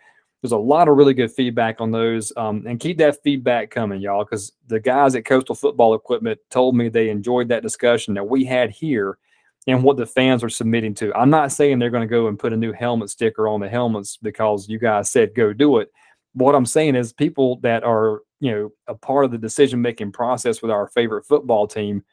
[0.43, 2.33] there's a lot of really good feedback on those.
[2.37, 6.77] Um, and keep that feedback coming, y'all, because the guys at Coastal Football Equipment told
[6.77, 9.19] me they enjoyed that discussion that we had here
[9.67, 11.13] and what the fans are submitting to.
[11.15, 13.69] I'm not saying they're going to go and put a new helmet sticker on the
[13.69, 15.91] helmets because you guys said go do it.
[16.35, 20.13] What I'm saying is people that are, you know, a part of the decision making
[20.13, 22.05] process with our favorite football team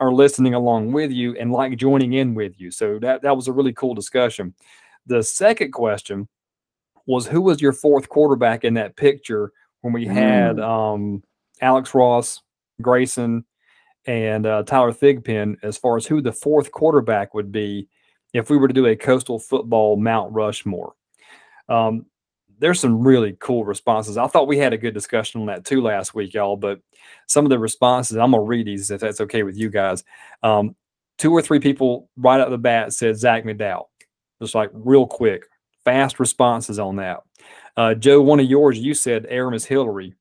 [0.00, 2.70] are listening along with you and like joining in with you.
[2.70, 4.54] So that that was a really cool discussion.
[5.06, 6.28] The second question
[7.06, 11.22] was who was your fourth quarterback in that picture when we had um,
[11.60, 12.42] Alex Ross,
[12.80, 13.44] Grayson,
[14.06, 17.88] and uh, Tyler Thigpen as far as who the fourth quarterback would be
[18.32, 20.94] if we were to do a coastal football Mount Rushmore.
[21.68, 22.06] Um,
[22.58, 24.18] there's some really cool responses.
[24.18, 26.56] I thought we had a good discussion on that too last week, y'all.
[26.56, 26.80] But
[27.26, 30.04] some of the responses, I'm gonna read these if that's okay with you guys.
[30.42, 30.76] Um,
[31.18, 33.86] two or three people right out the bat said Zach McDowell,
[34.42, 35.44] just like real quick,
[35.84, 37.22] fast responses on that.
[37.76, 40.14] Uh, Joe, one of yours, you said Aramis Hillary,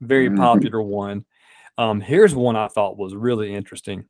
[0.00, 0.36] very Mhm.
[0.36, 1.24] popular one.
[1.76, 4.04] Um, here's one I thought was really interesting.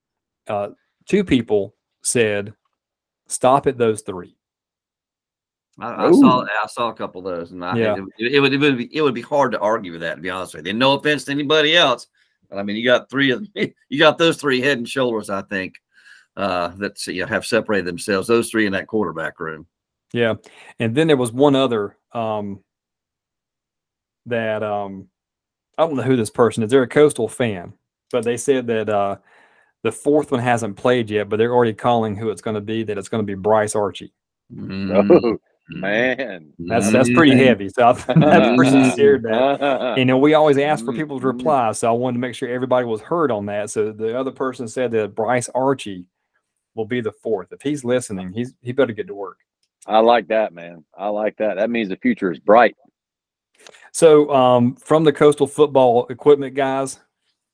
[0.47, 0.71] Uh,
[1.07, 2.55] two people said,
[3.27, 4.37] "Stop at those three.
[5.81, 7.97] I, I saw I saw a couple of those, and I Yeah.
[8.19, 10.17] it, it would it would be it would be hard to argue with that.
[10.17, 12.07] To be honest with you, and no offense to anybody else,
[12.49, 13.47] but I mean you got three of
[13.89, 15.31] you got those three head and shoulders.
[15.31, 15.81] I think
[16.37, 18.29] uh, that you know, have separated themselves.
[18.29, 19.67] Those three in that quarterback room.
[20.15, 20.35] Yeah.
[20.79, 22.61] And then there was one other um,
[24.27, 25.09] that um,
[25.77, 26.71] I don't know who this person is.
[26.71, 27.73] They're a coastal fan,
[28.13, 29.17] but they said that uh,
[29.83, 32.85] the fourth one hasn't played yet, but they're already calling who it's going to be.
[32.85, 34.15] That it's going to be Bryce Archie.
[34.57, 35.37] Oh
[35.69, 37.69] man, That's that's pretty heavy.
[37.69, 39.59] So I, that person shared that.
[39.59, 39.99] that.
[39.99, 42.49] You know, we always ask for people to reply, so I wanted to make sure
[42.49, 43.71] everybody was heard on that.
[43.71, 46.07] So the other person said that Bryce Archie
[46.77, 47.49] will be the fourth.
[47.51, 49.39] If he's listening, he's he better get to work.
[49.87, 50.85] I like that, man.
[50.97, 51.57] I like that.
[51.57, 52.77] That means the future is bright.
[53.93, 57.01] So, um, from the Coastal Football Equipment guys,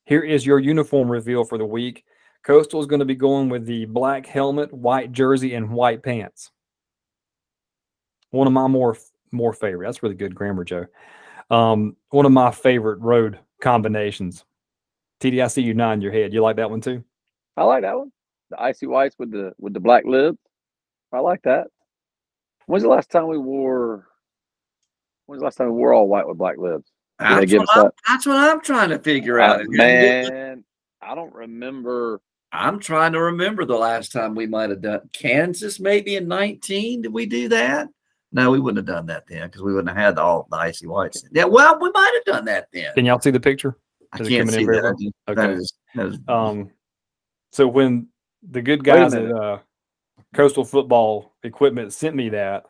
[0.05, 2.03] here is your uniform reveal for the week.
[2.43, 6.51] Coastal is going to be going with the black helmet, white jersey, and white pants.
[8.31, 8.97] One of my more
[9.31, 9.85] more favorite.
[9.85, 10.87] That's really good grammar, Joe.
[11.49, 14.45] Um, one of my favorite road combinations.
[15.19, 16.33] TD, I see you nodding your head.
[16.33, 17.03] You like that one too?
[17.55, 18.11] I like that one.
[18.49, 20.37] The icy whites with the with the black lids.
[21.13, 21.67] I like that.
[22.67, 24.07] When's the last time we wore?
[25.25, 26.91] When's the last time we wore all white with black lids?
[27.19, 27.93] Did they That's give what, us I'm, that?
[28.07, 29.61] that's what I'm trying to figure Uh, out.
[29.67, 30.63] man,
[31.01, 32.21] I don't remember.
[32.51, 37.03] I'm trying to remember the last time we might have done Kansas, maybe in 19.
[37.03, 37.87] Did we do that?
[38.33, 40.87] No, we wouldn't have done that then because we wouldn't have had all the icy
[40.87, 41.23] whites.
[41.31, 42.93] Yeah, well, we might have done that then.
[42.93, 43.77] Can y'all see the picture?
[44.13, 44.81] I is it can't see that.
[44.83, 44.93] well?
[45.29, 45.41] Okay.
[45.41, 46.69] That is, that is Um,
[47.51, 48.07] so when
[48.49, 49.59] the good Wait a guys at uh,
[50.35, 52.65] Coastal Football Equipment sent me that,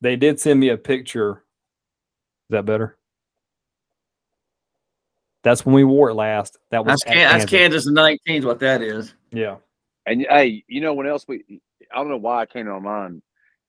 [0.00, 1.44] they did send me a picture.
[2.48, 2.98] Is that better?
[5.42, 6.58] That's when we wore it last.
[6.70, 7.84] That was that's, at that's Kansas.
[7.84, 9.14] Kansas 19 what that is.
[9.30, 9.56] Yeah.
[10.04, 11.44] And hey, you know when else we?
[11.92, 13.22] I don't know why I came to my mind.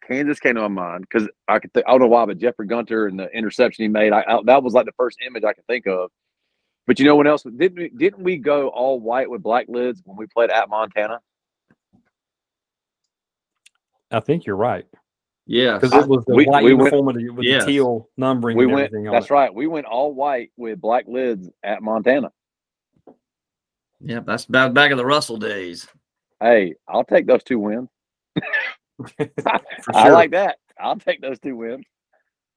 [0.07, 1.73] Kansas came to my mind because I could.
[1.73, 4.39] Th- I don't know why, but Jeffrey Gunter and the interception he made, I, I,
[4.45, 6.09] that was like the first image I could think of.
[6.87, 7.43] But you know what else?
[7.43, 11.19] Didn't we, didn't we go all white with black lids when we played at Montana?
[14.11, 14.85] I think you're right
[15.45, 15.77] Yeah.
[15.77, 16.93] because it was the We- white we went-
[17.35, 17.65] with Yes.
[17.65, 18.85] the teal numbering We and went.
[18.87, 19.31] everything That's it.
[19.33, 19.53] right.
[19.53, 22.31] We went all white with black lids at Montana.
[23.99, 25.87] Yeah, that's about back in the Russell days.
[26.39, 27.89] Hey, I'll take those two wins.
[29.05, 29.25] For
[29.93, 30.57] I like that.
[30.79, 31.85] I'll take those two wins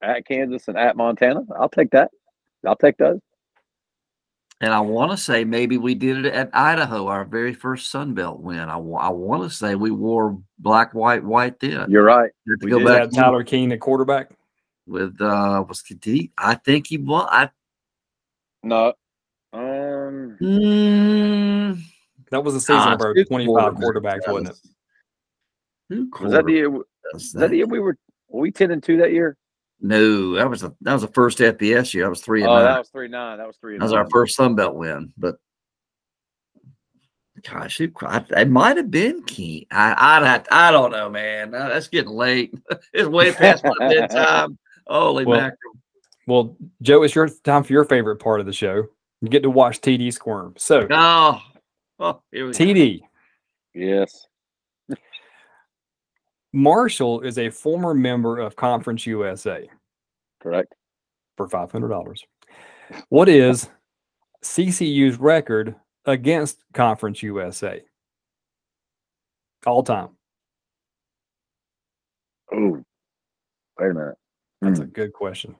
[0.03, 1.43] at Kansas and at Montana.
[1.59, 2.11] I'll take that.
[2.67, 3.21] I'll take those.
[4.63, 8.13] And I want to say maybe we did it at Idaho, our very first Sun
[8.13, 8.59] Belt win.
[8.69, 11.91] I, I want to say we wore black, white, white then.
[11.91, 12.31] You're right.
[12.49, 12.85] Have to we go did.
[12.85, 14.31] Was back that Tyler Keene at quarterback.
[14.87, 17.27] with uh was did he, I think he won.
[17.31, 17.49] I
[18.63, 18.93] No.
[19.53, 20.37] Um.
[20.41, 21.81] mm,
[22.31, 24.51] That was the season gosh, of our 25 quarterback quarterbacks, wasn't it?
[24.51, 24.61] was-
[25.89, 26.71] Who Was that the year?
[26.71, 26.85] Was
[27.15, 27.97] was that the year we were?
[28.29, 29.37] Were we ten and two that year?
[29.83, 32.07] No, that was a that was the first FBS year.
[32.07, 32.65] I was three and Oh, nine.
[32.65, 33.39] that was three nine.
[33.39, 33.79] That was three.
[33.79, 35.37] That was our first Sun Belt win, but
[37.49, 37.93] gosh, it,
[38.37, 39.67] it might have been Key.
[39.71, 41.55] I I'd have, I don't know, man.
[41.55, 42.53] Uh, That's getting late.
[42.93, 44.59] it's way past my bedtime.
[44.87, 45.73] Holy Well, mackerel!
[46.27, 48.87] Well, Joe, it's your time for your favorite part of the show.
[49.23, 50.55] You get to watch TD squirm.
[50.59, 51.41] So, Oh,
[51.99, 52.59] oh here we go.
[52.59, 53.01] TD,
[53.75, 54.27] Yes.
[56.53, 59.69] Marshall is a former member of Conference USA
[60.41, 60.75] Correct.
[61.37, 62.25] for $500.
[63.09, 63.69] What is
[64.43, 65.77] CCU's record
[66.07, 67.83] against Conference USA?
[69.67, 70.09] All time.
[72.53, 72.83] Oh.
[73.79, 74.17] Wait a minute.
[74.61, 74.85] That's Hmm.
[74.85, 75.55] a good question.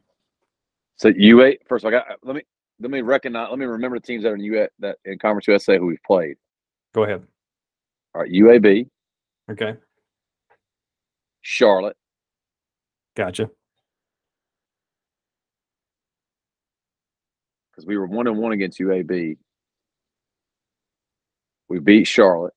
[0.97, 1.85] So UA first.
[1.87, 2.07] I got.
[2.23, 2.43] Let me
[2.81, 3.49] let me recognize.
[3.51, 6.03] Let me remember the teams that are in UA that in Conference USA who we've
[6.03, 6.37] played.
[6.95, 7.27] Go ahead.
[8.15, 8.31] All right.
[8.31, 8.89] UAB,
[9.51, 9.77] Okay.
[11.43, 11.97] Charlotte,
[13.17, 13.51] Gotcha.
[17.71, 19.37] because we were one and one against UAB.
[21.69, 22.53] We beat Charlotte.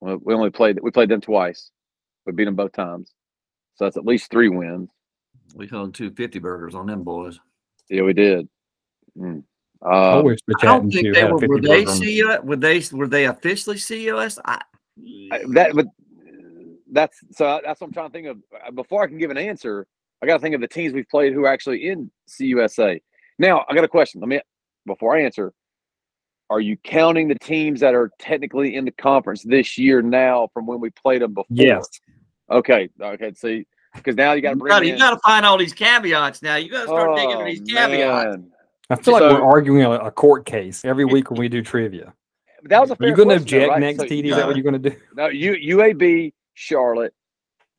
[0.00, 1.70] Well, we only played we played them twice.
[2.26, 3.12] We beat them both times,
[3.76, 4.90] so that's at least three wins.
[5.54, 7.38] We hung two fifty burgers on them boys.
[7.88, 8.48] Yeah, we did.
[9.18, 9.42] Mm.
[9.82, 11.46] I Uh, wish the I don't think they had a were.
[11.48, 12.44] Were they burger on- CUS?
[12.44, 12.82] Were they?
[12.92, 14.38] Were they officially CUS?
[14.44, 14.60] I,
[15.32, 15.86] I- that but
[16.92, 18.38] that's so that's what I'm trying to think of.
[18.66, 19.86] Uh, Before I can give an answer,
[20.22, 23.00] I got to think of the teams we've played who are actually in CUSA.
[23.38, 24.20] Now, I got a question.
[24.20, 24.40] Let me
[24.86, 25.52] before I answer.
[26.50, 30.66] Are you counting the teams that are technically in the conference this year now from
[30.66, 31.46] when we played them before?
[31.48, 31.88] Yes.
[32.50, 32.88] Okay.
[33.00, 33.32] Okay.
[33.34, 34.92] See, because now you got to you bring gotta, in.
[34.94, 36.56] you gotta find all these caveats now.
[36.56, 38.36] You gotta start digging into Oh, these caveats.
[38.36, 38.50] man.
[38.90, 41.62] I feel like So- we're arguing a, a court case every week when we do
[41.62, 42.12] trivia.
[42.64, 43.80] That was a Are fair you going to question, object right?
[43.80, 44.24] next, So- TD?
[44.30, 44.96] Is that what you're going to do?
[45.14, 47.14] No, U, UAB, Charlotte,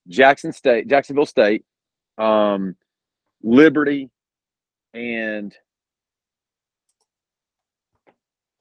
[0.08, 1.64] Jackson State, Jacksonville State,
[2.18, 2.76] um,
[3.44, 4.10] Liberty,
[4.96, 5.56] and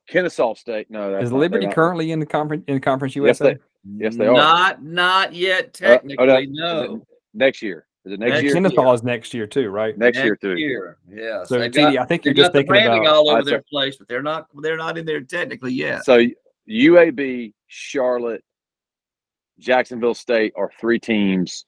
[0.09, 0.91] Kennesaw State.
[0.91, 3.57] No, that's Is not- Liberty not- currently in the conference in Conference Yes, USA?
[3.97, 4.35] Yes, they are.
[4.35, 5.81] Not, not yet.
[5.83, 7.07] Uh, oh, Technically, no, no.
[7.33, 7.87] next year.
[8.05, 8.45] Is it next, Next year?
[8.49, 8.55] year.
[8.55, 9.97] Kennesaw is next year too, right?
[9.97, 10.57] Next, year too.
[10.57, 10.99] Year.
[11.11, 11.49] Yes.
[11.49, 13.17] So They've TD, got- I think you're just got the thinking branding about.
[13.17, 14.49] all over their place, but they're not.
[14.61, 16.05] They're not in there technically yet.
[16.05, 16.27] So
[16.69, 18.43] UAB, Charlotte,
[19.61, 21.67] Jacksonville State are three teams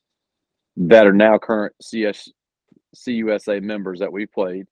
[0.76, 2.30] that are now current CS
[2.96, 4.66] CUSA members that we've played.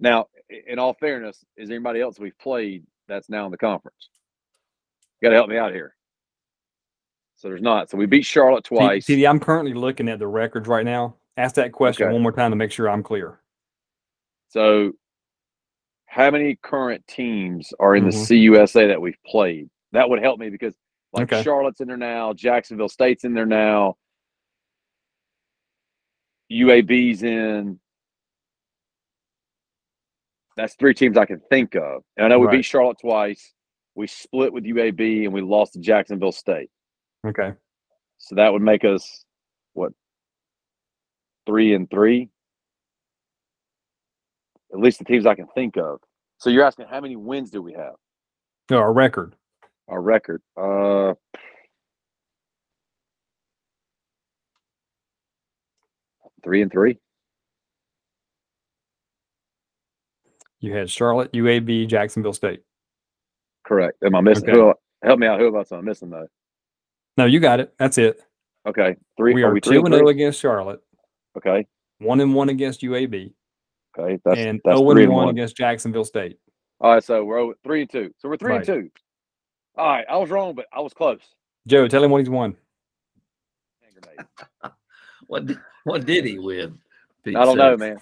[0.00, 0.26] Now,
[0.66, 4.08] in all fairness, is there anybody else we've played that's now in the conference?
[5.20, 5.94] You got to help me out here.
[7.36, 7.90] So there's not.
[7.90, 9.06] So we beat Charlotte twice.
[9.06, 11.16] TD, I'm currently looking at the records right now.
[11.36, 12.12] Ask that question Okay.
[12.12, 13.40] one more time to make sure I'm clear.
[14.48, 14.92] So
[16.06, 18.12] how many current teams are in Mhm.
[18.28, 19.70] the CUSA that we've played?
[19.92, 20.74] That would help me because
[21.12, 21.42] like Okay.
[21.42, 23.96] Charlotte's in there now, Jacksonville State's in there now,
[26.50, 27.78] UAB's in.
[30.56, 32.02] That's three teams I can think of.
[32.16, 32.56] And I know we Right.
[32.58, 33.54] beat Charlotte twice.
[33.94, 36.70] We split with UAB and we lost to Jacksonville State.
[37.26, 37.54] Okay.
[38.18, 39.24] So that would make us
[39.72, 39.92] what
[41.46, 42.28] three and three?
[44.72, 46.00] At least the teams I can think of.
[46.38, 47.94] So you're asking how many wins do we have?
[48.70, 49.36] No, our record.
[49.92, 50.40] Our record.
[50.56, 51.12] Uh
[56.42, 56.98] three and three.
[60.60, 62.62] You had Charlotte, UAB, Jacksonville State.
[63.66, 63.98] Correct.
[64.02, 64.48] Am I missing?
[64.48, 64.58] Okay.
[64.58, 64.72] Who,
[65.04, 65.38] help me out.
[65.40, 66.26] Who else am I missing though?
[67.18, 67.74] No, you got it.
[67.78, 68.22] That's it.
[68.66, 69.34] Okay, three.
[69.34, 70.80] We are are we two and zero against Charlotte,
[71.36, 71.66] Okay,
[71.98, 73.32] one and one against UAB,
[73.98, 74.18] okay.
[74.24, 75.28] That's and that's zero and one one.
[75.34, 76.38] against Jacksonville State.
[76.80, 78.14] All right, so we're three and two.
[78.18, 78.66] So we're three Right.
[78.68, 78.90] and two.
[79.76, 81.20] All right, I was wrong, but I was close.
[81.66, 82.56] Joe, tell him what he's won.
[85.28, 86.78] What did, what did he win?
[87.24, 87.98] Pete I don't know, man.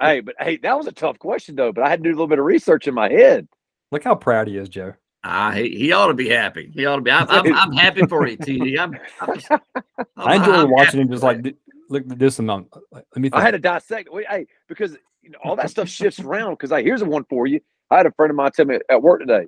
[0.00, 1.72] hey, but hey, that was a tough question though.
[1.72, 3.46] But I had to do a little bit of research in my head.
[3.92, 4.94] Look how proud he is, Joe.
[5.22, 6.70] Ah, he, he ought to be happy.
[6.74, 7.10] He ought to be.
[7.10, 8.78] I'm, I'm, I'm happy for you, TD.
[8.80, 9.50] I'm, I'm, just-
[10.16, 11.56] I enjoy I'm watching happy him just like
[11.88, 12.74] look at this amount.
[12.90, 13.28] Let me.
[13.28, 13.34] Think.
[13.34, 14.10] I had to dissect.
[14.10, 16.54] Wait, hey, because you know, all that stuff shifts around.
[16.54, 17.60] Because I here's a one for you.
[17.90, 19.46] I had a friend of mine tell me at work today,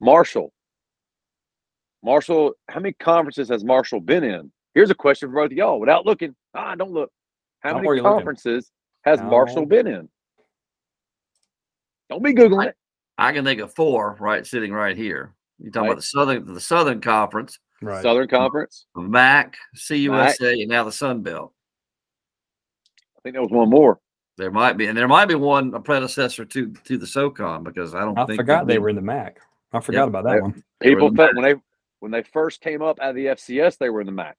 [0.00, 0.52] Marshall.
[2.02, 4.50] Marshall, how many conferences has Marshall been in?
[4.74, 5.80] Here's a question for both of y'all.
[5.80, 7.10] Without looking, ah, don't look.
[7.60, 8.16] How How many are you looking?
[8.16, 8.70] conferences
[9.04, 10.08] has How- Marshall been in?
[12.08, 12.76] Don't be googling it.
[13.18, 15.34] I can think of four right sitting right here.
[15.58, 15.92] You're talking Right.
[15.92, 18.02] about the southern the Southern Conference, right.
[18.02, 18.86] Southern Conference.
[18.96, 21.52] MAC, CUSA, and now the Sun Belt.
[23.18, 24.00] I think there was one more.
[24.38, 27.94] There might be, and there might be one a predecessor to to the SoCon because
[27.94, 28.18] I don't.
[28.18, 29.38] I think forgot they were in the MAC.
[29.72, 30.64] I forgot about that one.
[30.80, 31.54] People in felt when they
[32.00, 34.36] when they first came up out of the FCS, they were in the MAC.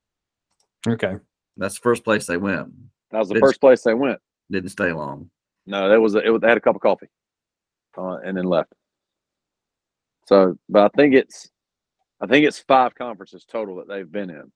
[0.88, 1.16] Okay.
[1.58, 2.72] That's the first place they went.
[3.12, 4.20] That was the It's- first place they went.
[4.50, 5.30] Didn't stay long.
[5.66, 6.30] No, that was a, it.
[6.30, 7.08] Was, they had a cup of coffee,
[7.98, 8.74] uh, and then left.
[10.28, 11.50] So, but I think it's,
[12.20, 14.52] I think it's five conferences total that they've been in.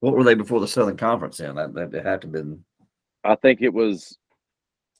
[0.00, 1.36] What were they before the Southern Conference?
[1.36, 2.64] Then that that had to have been.
[3.22, 4.18] I think it was,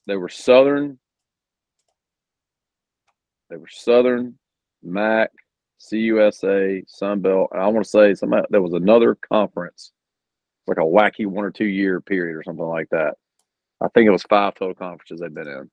[0.05, 0.99] they were Southern,
[3.49, 4.37] they were Southern,
[4.83, 5.31] MAC,
[5.79, 9.91] CUSA, Sun Belt, and I want to say some there was another conference,
[10.67, 13.15] like a wacky one or two year period or something like that.
[13.81, 15.69] I think it was five total conferences they've been in.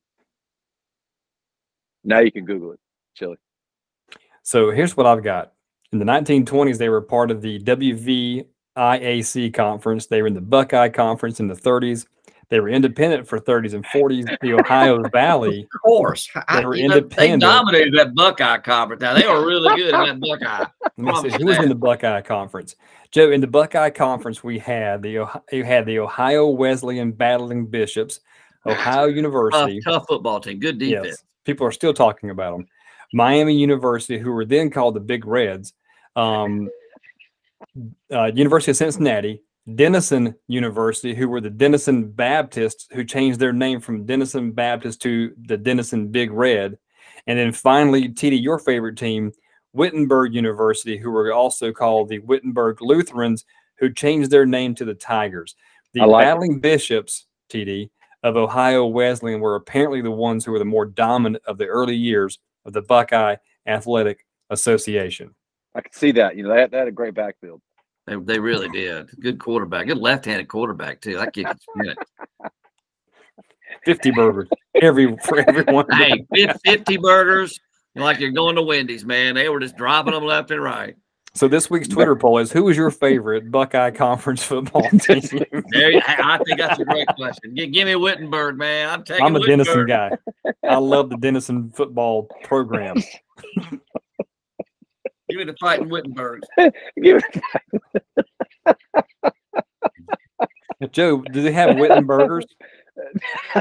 [2.02, 2.80] Now you can Google it,
[3.14, 3.36] Chili.
[4.42, 5.52] So here's what I've got.
[5.92, 10.06] In the 1920s, they were part of the WVIAC conference.
[10.06, 12.06] They were in the Buckeye Conference in the 30s.
[12.50, 14.36] They were independent for 30s and 40s.
[14.40, 15.68] The Ohio Valley.
[15.72, 19.00] Of course, They were you know, they dominated that Buckeye Conference.
[19.00, 20.66] Now they were really good in that Buckeye.
[20.96, 22.74] Let me see, Promise who was in the Buckeye Conference?
[23.12, 27.66] Joe, in the Buckeye Conference, we had the Ohio, you had the Ohio Wesleyan Battling
[27.66, 28.20] Bishops,
[28.66, 29.80] Ohio Tough, University.
[29.80, 30.58] tough football team.
[30.58, 31.06] Good defense.
[31.06, 32.66] Yes, people are still talking about them.
[33.12, 35.72] Miami University, who were then called the Big Reds,
[36.16, 36.68] um,
[38.12, 39.42] uh, University of Cincinnati,
[39.76, 45.32] Denison University, who were the Denison Baptists, who changed their name from Denison Baptist to
[45.46, 46.78] the Denison Big Red,
[47.26, 49.32] and then finally, TD, your favorite team,
[49.72, 53.44] Wittenberg University, who were also called the Wittenberg Lutherans,
[53.78, 55.54] who changed their name to the Tigers.
[55.92, 56.26] The like it.
[56.26, 57.90] battling bishops, TD,
[58.22, 61.96] of Ohio Wesleyan were apparently the ones who were the more dominant of the early
[61.96, 65.34] years of the Buckeye Athletic Association.
[65.74, 66.36] I could see that.
[66.36, 67.62] You know, they had, they had a great backfield.
[68.10, 69.08] They, they really did.
[69.20, 69.86] Good quarterback.
[69.86, 71.16] Good left-handed quarterback too.
[71.16, 71.98] That kid can spin it.
[73.84, 74.48] 50 burgers
[74.82, 75.86] every for everyone.
[75.92, 76.26] Hey,
[76.64, 77.58] 50 burgers.
[77.94, 79.36] Like you're going to Wendy's, man.
[79.36, 80.96] They were just dropping them left and right.
[81.34, 85.20] So this week's Twitter poll is who is your favorite Buckeye Conference football team?
[85.70, 87.54] There, you- I I think that's a great question.
[87.54, 88.88] Give, give me Wittenberg, man.
[88.88, 89.24] I'm taking.
[89.24, 90.10] I'm a Denison guy.
[90.68, 92.96] I love the Denison football program.
[95.30, 96.40] Give me the fighting Wittenberg.
[96.58, 97.42] Give it
[100.92, 102.44] Joe, do they have Wittenbergers?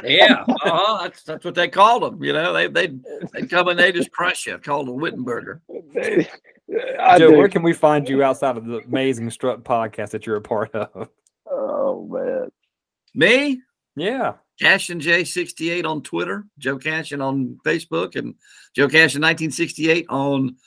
[0.04, 1.00] Yeah, uh-huh.
[1.04, 2.24] that's that's what they called them.
[2.24, 2.88] You know, they they
[3.34, 4.58] they come and they just crush you.
[4.58, 5.62] Called them Wittenberger.
[7.00, 7.38] I Joe, do.
[7.38, 10.74] where can we find you outside of the amazing Strut podcast that you're a part
[10.76, 11.10] of?
[11.50, 12.50] Oh man.
[13.16, 13.62] Me,
[13.96, 14.34] Yeah.
[14.62, 18.36] Cash and J68 on Twitter, Joe Cashin on Facebook, and
[18.76, 20.58] Joe Cashin 1968 on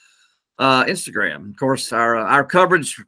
[0.58, 1.50] uh, Instagram.
[1.50, 3.02] Of course, our uh, our coverage,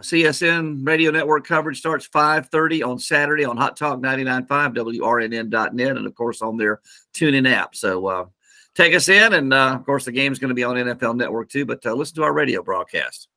[0.00, 6.14] CSN Radio Network coverage starts 5:30 on Saturday on Hot Talk 99.5 WRNN.net, and of
[6.14, 6.80] course on their
[7.14, 7.74] TuneIn app.
[7.74, 8.26] So uh,
[8.74, 11.48] take us in, and uh, of course the game's going to be on NFL Network
[11.48, 11.66] too.
[11.66, 13.28] But uh, listen to our radio broadcast.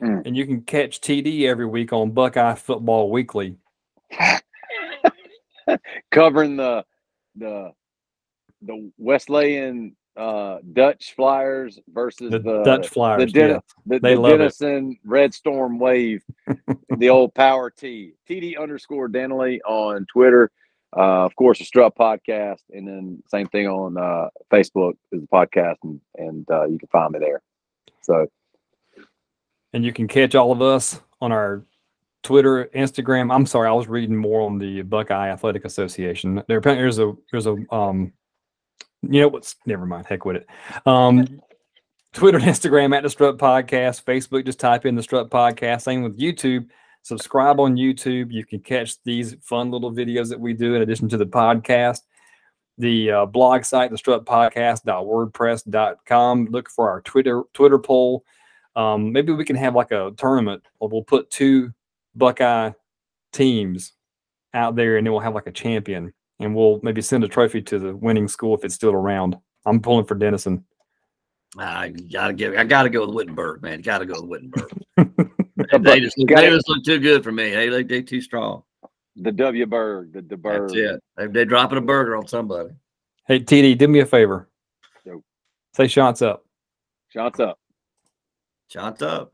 [0.00, 3.56] And you can catch TD every week on Buckeye Football Weekly.
[6.10, 6.84] Covering the
[7.36, 7.72] the
[8.62, 13.32] the Wesleyan uh Dutch Flyers versus The, the Dutch Flyers.
[13.32, 13.62] Den- yes.
[13.84, 14.38] the, they the love it.
[14.38, 16.22] Denison Red Storm Wave,
[16.98, 18.14] the old Power T.
[18.28, 20.50] TD underscore Danley on Twitter.
[20.96, 25.26] Uh, of course, the Strut Podcast, and then same thing on uh, Facebook is the
[25.26, 27.42] podcast, and, and uh, you can find me there.
[28.00, 28.26] So
[29.74, 31.64] And you can catch all of us on our
[32.22, 33.34] Twitter, Instagram.
[33.34, 36.42] I'm sorry, I was reading more on the Buckeye Athletic Association.
[36.48, 38.12] There, apparently there's a there's a um,
[39.10, 40.46] you know what's never mind, heck with it.
[40.86, 41.42] Um,
[42.12, 44.04] Twitter and Instagram at the Strut Podcast.
[44.04, 45.82] Facebook, just type in the Strut Podcast.
[45.82, 46.68] Same with YouTube.
[47.02, 48.32] Subscribe on YouTube.
[48.32, 52.00] You can catch these fun little videos that we do in addition to the podcast.
[52.78, 56.46] The uh, blog site, the Strut Podcast.wordpress.com.
[56.46, 58.24] Look for our Twitter Twitter poll.
[58.74, 61.72] Um, maybe we can have like a tournament or we'll put two
[62.14, 62.72] Buckeye
[63.32, 63.92] teams
[64.52, 67.62] out there and then we'll have like a champion and we'll maybe send a trophy
[67.62, 69.36] to the winning school if it's still around.
[69.64, 70.64] I'm pulling for Denison.
[71.58, 72.54] Ah, I gotta give.
[72.54, 73.80] I gotta go with Wittenberg, man.
[73.80, 74.70] Gotta go with Wittenberg.
[74.96, 77.50] The they just look, gotta- they just look too good for me.
[77.50, 78.62] They look they too strong.
[79.16, 80.68] The W Berg, the the Berg.
[80.68, 81.02] That's it.
[81.16, 82.70] They, they're dropping a burger on somebody.
[83.26, 84.48] Hey, TD, do me a favor.
[85.04, 85.22] Yo.
[85.74, 86.44] Say shots up.
[87.08, 87.58] Shots up.
[88.68, 89.32] Shots up.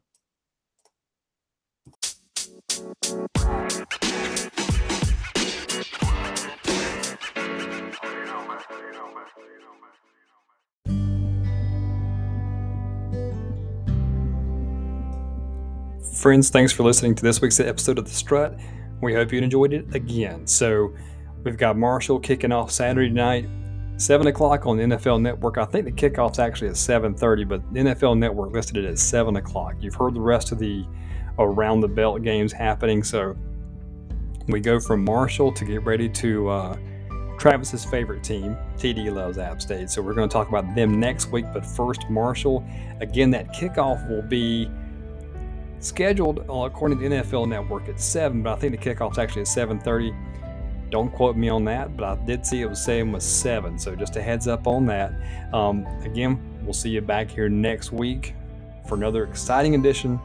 [16.23, 18.57] Friends, thanks for listening to this week's episode of The Strut.
[19.01, 20.47] We hope you enjoyed it again.
[20.47, 20.95] So,
[21.43, 23.49] we've got Marshall kicking off Saturday night,
[23.97, 25.59] 7 o'clock on NFL Network.
[25.59, 29.75] I think the kickoff's actually at 7.30, but NFL Network listed it at 7 o'clock.
[29.81, 30.87] You've heard the rest of the
[31.41, 33.03] around the belt games happening.
[33.03, 33.37] So,
[34.47, 36.77] we go from Marshall to get ready to uh,
[37.37, 38.57] Travis's favorite team.
[38.77, 39.91] TD loves App State.
[39.91, 41.47] So, we're going to talk about them next week.
[41.53, 42.65] But first, Marshall.
[43.01, 44.71] Again, that kickoff will be
[45.83, 49.49] scheduled uh, according to NFL Network at seven, but I think the kickoff's actually at
[49.49, 50.15] seven thirty.
[50.91, 53.79] Don't quote me on that, but I did see it was saying was seven.
[53.79, 55.13] So just a heads up on that.
[55.55, 58.35] Um, again, we'll see you back here next week
[58.87, 60.21] for another exciting edition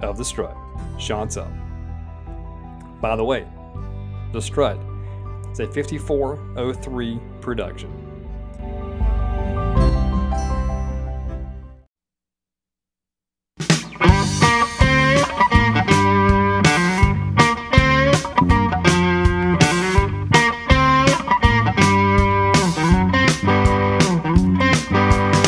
[0.00, 0.56] of the Strut.
[0.98, 1.50] Chants up.
[3.00, 3.44] By the way,
[4.32, 4.78] the Strut
[5.50, 8.01] is a 5403 production.